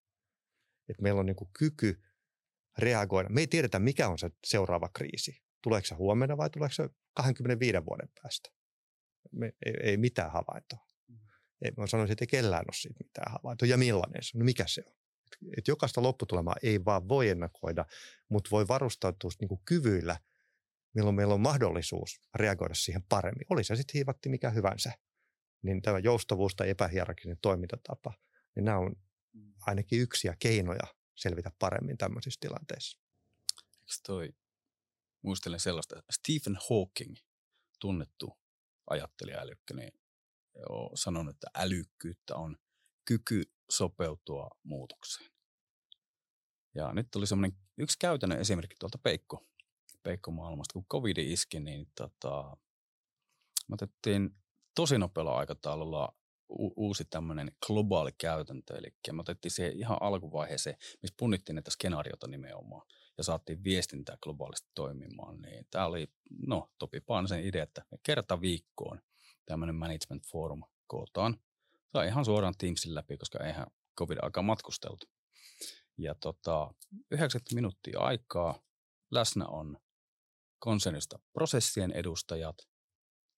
Että 0.90 1.04
meillä 1.04 1.20
on 1.20 1.26
niin 1.26 1.36
kuin 1.36 1.50
kyky 1.60 2.02
reagoida. 2.78 3.30
Me 3.30 3.42
ei 3.42 3.48
tiedetä, 3.48 3.80
mikä 3.80 4.10
on 4.10 4.20
se 4.20 4.30
seuraava 4.46 4.90
kriisi. 4.90 5.44
Tuleeko 5.64 5.88
se 5.88 5.96
huomenna 5.96 6.38
vai 6.38 6.50
tuleeko 6.50 6.74
se 6.74 6.90
25 7.14 7.78
vuoden 7.86 8.10
päästä? 8.22 8.50
Me, 9.32 9.54
ei, 9.66 9.74
ei 9.84 9.98
mitään 9.98 10.32
havaintoa. 10.32 10.88
Mm. 11.08 11.20
Ei, 11.62 11.72
mä 11.78 11.88
sanoisin, 11.88 12.12
että 12.12 12.24
ei 12.24 12.28
kellään 12.28 12.66
ole 12.68 12.74
siitä 12.74 12.96
mitään 13.04 13.32
havaintoa. 13.32 13.68
Ja 13.68 13.78
millainen 13.78 14.24
se 14.24 14.32
on? 14.38 14.40
No 14.40 14.46
mikä 14.46 14.64
se 14.68 14.84
on? 14.88 15.01
Et 15.58 15.68
jokaista 15.68 16.04
lopputulemaa 16.04 16.56
ei 16.64 16.86
vaan 16.86 17.10
voi 17.10 17.30
ennakoida, 17.30 17.86
mutta 18.30 18.50
voi 18.52 18.68
varustautua 18.68 19.32
niin 19.40 19.48
kuin 19.48 19.62
kyvyillä, 19.66 20.20
milloin 20.94 21.16
meillä 21.16 21.34
on 21.34 21.42
mahdollisuus 21.42 22.22
reagoida 22.36 22.74
siihen 22.74 23.04
paremmin. 23.10 23.46
Oli 23.50 23.64
se 23.64 23.76
sitten 23.76 23.94
hiivatti 23.94 24.30
mikä 24.30 24.50
hyvänsä 24.50 24.92
niin 25.62 25.82
tämä 25.82 26.00
joustavuus 26.00 26.56
tai 26.56 26.70
epähierarkinen 26.70 27.38
toimintatapa, 27.42 28.14
niin 28.56 28.66
nämä 28.66 28.78
on 28.78 28.96
mm. 29.34 29.54
ainakin 29.66 30.02
yksiä 30.02 30.36
keinoja 30.40 30.88
selvitä 31.16 31.52
paremmin 31.60 31.98
tämmöisissä 31.98 32.38
tilanteissa. 32.42 33.00
Eikö 33.78 33.94
toi, 34.06 34.30
muistelen 35.22 35.60
sellaista, 35.60 36.04
Stephen 36.12 36.58
Hawking 36.70 37.16
tunnettu 37.80 38.40
ajattelijaälykkö, 38.90 39.74
niin 39.74 39.94
on 40.70 40.98
sanonut, 40.98 41.36
että 41.36 41.48
älykkyyttä 41.56 42.36
on 42.36 42.58
kyky 43.06 43.44
sopeutua 43.70 44.50
muutokseen. 44.64 45.31
Ja 46.76 46.94
nyt 46.94 47.08
tuli 47.12 47.28
semmoinen 47.28 47.58
yksi 47.78 48.00
käytännön 48.00 48.40
esimerkki 48.40 48.76
tuolta 48.80 48.98
Peikko, 48.98 49.44
Peikko 50.04 50.32
maailmasta. 50.32 50.74
Kun 50.74 50.86
covid 50.86 51.18
iski, 51.18 51.60
niin 51.60 51.92
tota, 51.96 52.58
me 53.70 53.74
otettiin 53.74 54.36
tosi 54.76 54.98
nopealla 54.98 55.38
aikataululla 55.38 56.16
u- 56.50 56.74
uusi 56.76 57.06
tämmöinen 57.06 57.52
globaali 57.68 58.12
käytäntö. 58.18 58.78
Eli 58.78 58.94
me 59.12 59.20
otettiin 59.22 59.52
siihen 59.52 59.80
ihan 59.80 59.98
alkuvaiheeseen, 60.02 60.78
missä 61.02 61.16
punnittiin 61.18 61.56
näitä 61.56 61.72
skenaariota 61.72 62.28
nimenomaan 62.28 62.88
ja 63.18 63.24
saatiin 63.24 63.64
viestintää 63.64 64.18
globaalisti 64.24 64.70
toimimaan. 64.76 65.42
Niin 65.42 65.68
tämä 65.72 65.86
oli, 65.86 66.08
no 66.48 66.72
Topi 66.80 67.02
Paanisen 67.02 67.46
idea, 67.46 67.64
että 67.64 67.86
me 67.92 67.98
kerta 68.04 68.42
viikkoon 68.42 69.02
tämmöinen 69.46 69.76
management 69.76 70.24
forum 70.32 70.64
kootaan. 70.88 71.40
Sai 71.94 72.08
ihan 72.08 72.26
suoraan 72.26 72.54
Teamsin 72.58 72.96
läpi, 72.96 73.18
koska 73.18 73.46
eihän 73.46 73.68
covid-aikaa 73.98 74.44
matkusteltu. 74.44 75.06
Ja 75.98 76.16
tota, 76.16 76.74
90 77.12 77.56
minuuttia 77.56 78.00
aikaa. 78.00 78.60
Läsnä 79.12 79.48
on 79.48 79.78
konsernista 80.60 81.20
prosessien 81.34 81.92
edustajat, 81.92 82.58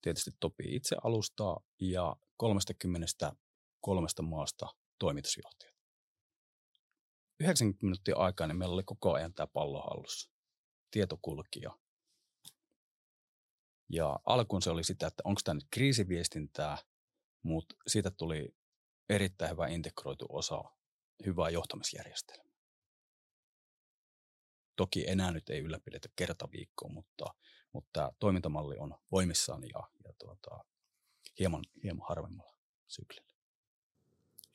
tietysti 0.01 0.31
Topi 0.39 0.75
itse 0.75 0.95
alustaa 1.03 1.59
ja 1.79 2.15
33 2.37 4.07
maasta 4.21 4.67
toimitusjohtajat. 4.99 5.75
90 7.39 7.85
minuuttia 7.85 8.15
aikaa, 8.15 8.47
niin 8.47 8.57
meillä 8.57 8.73
oli 8.73 8.83
koko 8.83 9.13
ajan 9.13 9.33
tämä 9.33 9.47
pallo 9.47 9.81
hallussa. 9.81 10.31
Ja 13.89 14.19
alkuun 14.25 14.61
se 14.61 14.69
oli 14.69 14.83
sitä, 14.83 15.07
että 15.07 15.21
onko 15.25 15.41
tämä 15.43 15.53
nyt 15.53 15.67
kriisiviestintää, 15.71 16.77
mutta 17.43 17.75
siitä 17.87 18.11
tuli 18.11 18.55
erittäin 19.09 19.51
hyvä 19.51 19.67
integroitu 19.67 20.25
osa 20.29 20.63
hyvää 21.25 21.49
johtamisjärjestelmää. 21.49 22.53
Toki 24.75 25.07
enää 25.07 25.31
nyt 25.31 25.49
ei 25.49 25.59
ylläpidetä 25.59 26.09
kerta 26.15 26.47
viikkoon, 26.51 26.93
mutta, 26.93 27.25
mutta 27.73 27.89
tämä 27.93 28.09
toimintamalli 28.19 28.77
on 28.77 28.97
voimissaan 29.11 29.63
ja, 29.63 29.89
ja 30.03 30.13
tuota, 30.19 30.65
hieman, 31.39 31.63
hieman 31.83 32.07
harvemmalla 32.09 32.57
syklillä 32.87 33.32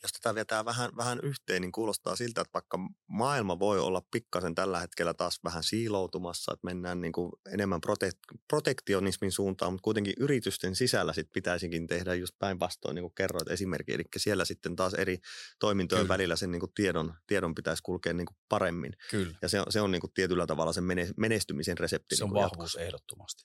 jos 0.03 0.13
tätä 0.13 0.35
vetää 0.35 0.65
vähän, 0.65 0.91
vähän 0.97 1.21
yhteen, 1.23 1.63
niin 1.63 1.73
kuulostaa 1.73 2.17
siltä, 2.17 2.41
että 2.41 2.53
vaikka 2.55 2.79
maailma 3.07 3.59
voi 3.59 3.81
olla 3.81 4.03
pikkasen 4.11 4.55
tällä 4.55 4.81
hetkellä 4.81 5.15
taas 5.15 5.41
vähän 5.45 5.63
siiloutumassa, 5.63 6.53
että 6.53 6.65
mennään 6.65 7.01
niin 7.01 7.13
kuin 7.13 7.33
enemmän 7.53 7.81
prote- 7.87 8.37
protektionismin 8.49 9.33
suuntaan, 9.33 9.73
mutta 9.73 9.85
kuitenkin 9.85 10.15
yritysten 10.19 10.77
sisällä 10.77 11.13
sit 11.13 11.29
pitäisikin 11.33 11.87
tehdä 11.87 12.15
just 12.15 12.35
päinvastoin, 12.39 12.95
niin 12.95 13.03
kuin 13.03 13.15
kerroit 13.15 13.49
esimerkki. 13.49 13.93
Eli 13.93 14.05
siellä 14.17 14.45
sitten 14.45 14.77
taas 14.77 14.95
eri 14.95 15.19
toimintojen 15.59 16.05
Kyllä. 16.05 16.15
välillä 16.15 16.37
sen 16.37 16.51
niin 16.51 16.61
kuin 16.61 16.73
tiedon, 16.75 17.15
tiedon 17.27 17.55
pitäisi 17.55 17.83
kulkea 17.83 18.13
niin 18.13 18.27
kuin 18.27 18.37
paremmin. 18.49 18.93
Kyllä. 19.11 19.39
Ja 19.43 19.49
se 19.49 19.61
on, 19.61 19.67
se 19.71 19.81
on 19.81 19.91
niin 19.91 20.01
kuin 20.01 20.13
tietyllä 20.13 20.47
tavalla 20.47 20.73
sen 20.73 20.85
menestymisen 21.17 21.79
resepti. 21.79 22.17
Se 22.17 22.25
on 22.25 22.31
niin 22.31 22.35
vahvuus 22.35 22.51
jatkossa. 22.51 22.81
ehdottomasti. 22.81 23.45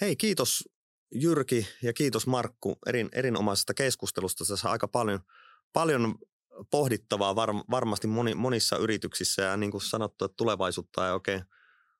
Hei, 0.00 0.16
kiitos 0.16 0.64
Jyrki 1.14 1.68
ja 1.82 1.92
kiitos 1.92 2.26
Markku 2.26 2.78
erin, 2.86 3.08
erinomaisesta 3.12 3.74
keskustelusta. 3.74 4.44
Tässä 4.44 4.70
aika 4.70 4.88
paljon, 4.88 5.20
paljon 5.72 6.14
pohdittavaa 6.70 7.36
var, 7.36 7.50
varmasti 7.70 8.06
moni, 8.06 8.34
monissa 8.34 8.76
yrityksissä 8.76 9.42
ja 9.42 9.56
niin 9.56 9.70
kuin 9.70 9.82
sanottu, 9.82 10.24
että 10.24 10.36
tulevaisuutta 10.36 11.06
ei 11.06 11.12
oikein 11.12 11.42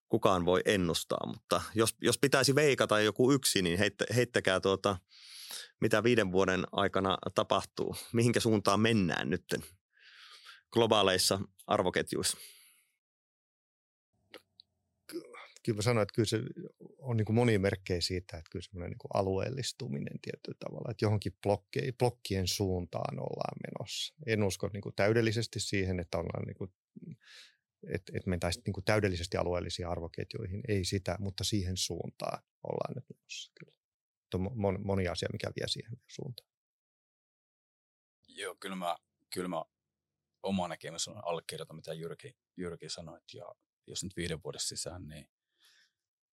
kukaan 0.08 0.44
voi 0.44 0.60
ennustaa. 0.64 1.26
Mutta 1.26 1.62
jos, 1.74 1.96
jos 2.02 2.18
pitäisi 2.18 2.54
veikata 2.54 3.00
joku 3.00 3.32
yksi, 3.32 3.62
niin 3.62 3.78
heittä, 3.78 4.04
heittäkää 4.14 4.60
tuota, 4.60 4.96
mitä 5.80 6.02
viiden 6.02 6.32
vuoden 6.32 6.64
aikana 6.72 7.18
tapahtuu. 7.34 7.96
Mihinkä 8.12 8.40
suuntaan 8.40 8.80
mennään 8.80 9.30
nyt 9.30 9.44
globaaleissa 10.72 11.40
arvoketjuissa? 11.66 12.38
Kyllä 15.68 15.78
mä 15.78 15.82
sanoin, 15.82 16.02
että 16.02 16.14
kyllä 16.14 16.26
se 16.26 16.40
on 16.98 17.16
niin 17.16 17.24
kuin 17.24 17.36
monia 17.36 17.58
merkkejä 17.58 18.00
siitä, 18.00 18.36
että 18.36 18.50
kyllä 18.50 18.62
semmoinen 18.62 18.90
niin 18.90 19.10
alueellistuminen 19.14 20.20
tietyllä 20.22 20.56
tavalla, 20.58 20.90
että 20.90 21.04
johonkin 21.04 21.32
blokkien, 21.42 21.94
blokkien 21.98 22.46
suuntaan 22.46 23.18
ollaan 23.18 23.58
menossa. 23.66 24.14
En 24.26 24.42
usko 24.42 24.70
niin 24.72 24.80
kuin 24.80 24.94
täydellisesti 24.94 25.60
siihen, 25.60 26.00
että 26.00 26.18
ollaan 26.18 26.46
niin 26.46 26.56
kuin, 26.56 26.72
että, 27.94 28.12
että 28.14 28.30
mentäisiin 28.30 28.62
niin 28.66 28.72
kuin 28.72 28.84
täydellisesti 28.84 29.36
alueellisiin 29.36 29.88
arvoketjuihin, 29.88 30.60
ei 30.68 30.84
sitä, 30.84 31.16
mutta 31.18 31.44
siihen 31.44 31.76
suuntaan 31.76 32.42
ollaan 32.62 32.94
nyt 32.94 33.04
menossa 33.10 33.52
kyllä. 33.60 33.78
On 34.34 34.58
moni, 34.58 34.78
moni 34.78 35.08
asia, 35.08 35.28
mikä 35.32 35.52
vie 35.56 35.68
siihen 35.68 35.92
suuntaan. 36.06 36.48
Joo, 38.28 38.56
kyllä 38.60 38.76
mä, 38.76 38.96
kyllä 39.34 39.48
mä 39.48 39.64
oma 40.42 40.68
näkemys 40.68 41.08
on 41.08 41.26
allekirjoita, 41.26 41.74
mitä 41.74 41.92
Jyrki, 41.92 42.36
Jyrki 42.56 42.88
sanoi, 42.88 43.20
ja 43.32 43.54
jos 43.86 44.04
nyt 44.04 44.16
viiden 44.16 44.42
vuoden 44.44 44.60
sisään, 44.60 45.08
niin 45.08 45.28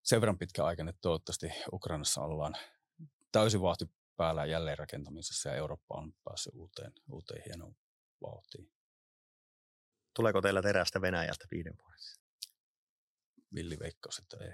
sen 0.06 0.22
verran 0.22 0.38
pitkä 0.38 0.66
aika, 0.66 0.84
että 0.90 1.02
toivottavasti 1.02 1.50
Ukrainassa 1.74 2.22
ollaan 2.22 2.56
täysin 3.32 3.62
vahti 3.62 3.86
päällä 4.18 4.46
jälleenrakentamisessa 4.46 5.50
ja 5.50 5.56
Eurooppa 5.56 5.96
on 5.96 6.14
päässyt 6.24 6.54
uuteen, 6.56 6.94
uuteen 7.12 7.44
hienoon 7.46 7.76
vauhtiin. 8.22 8.72
Tuleeko 10.14 10.42
teillä 10.42 10.62
terästä 10.62 11.02
Venäjältä 11.02 11.46
viiden 11.52 11.74
vuodessa? 11.84 12.22
Villi 13.56 13.80
veikkaus, 13.80 14.20
että 14.20 14.38
ei. 14.38 14.50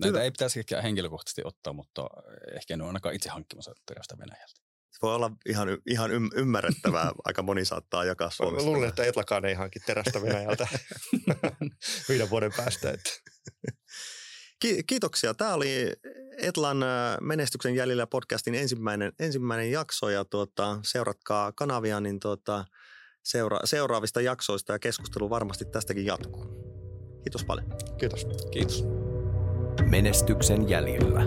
Näitä 0.00 0.18
Hyvä. 0.18 0.22
ei 0.22 0.30
pitäisi 0.30 0.58
ehkä 0.58 0.82
henkilökohtaisesti 0.82 1.42
ottaa, 1.44 1.72
mutta 1.72 2.08
ehkä 2.56 2.74
en 2.74 2.80
ole 2.80 2.88
ainakaan 2.88 3.14
itse 3.14 3.28
hankkimassa 3.28 3.72
terästä 3.86 4.18
Venäjältä. 4.18 4.69
Se 4.90 4.98
voi 5.02 5.14
olla 5.14 5.30
ihan, 5.46 5.68
ihan 5.86 6.10
ymmärrettävää. 6.34 7.12
Aika 7.24 7.42
moni 7.42 7.64
saattaa 7.64 8.04
jakaa 8.04 8.30
Suomesta. 8.30 8.70
Luulen, 8.70 8.88
että 8.88 9.04
Etlakaan 9.04 9.44
ei 9.44 9.54
hanki 9.54 9.80
terästä 9.80 10.22
Venäjältä 10.22 10.68
viiden 12.08 12.30
vuoden 12.30 12.52
päästä. 12.56 12.90
Että. 12.90 13.10
Kiitoksia. 14.86 15.34
Tämä 15.34 15.54
oli 15.54 15.92
Etlan 16.38 16.82
äh, 16.82 16.88
menestyksen 17.20 17.74
jäljellä 17.74 18.06
podcastin 18.06 18.54
ensimmäinen, 18.54 19.12
ensimmäinen 19.18 19.70
jakso 19.70 20.08
ja 20.08 20.24
tuota, 20.24 20.78
seuratkaa 20.82 21.52
kanavia, 21.52 22.00
niin 22.00 22.20
tuota, 22.20 22.64
seura- 23.22 23.60
seuraavista 23.64 24.20
jaksoista 24.20 24.72
ja 24.72 24.78
keskustelu 24.78 25.30
varmasti 25.30 25.64
tästäkin 25.64 26.06
jatkuu. 26.06 26.46
Kiitos 27.24 27.44
paljon. 27.44 27.66
Kiitos. 27.98 28.26
Kiitos. 28.50 28.84
Menestyksen 29.90 30.68
jäljellä. 30.68 31.22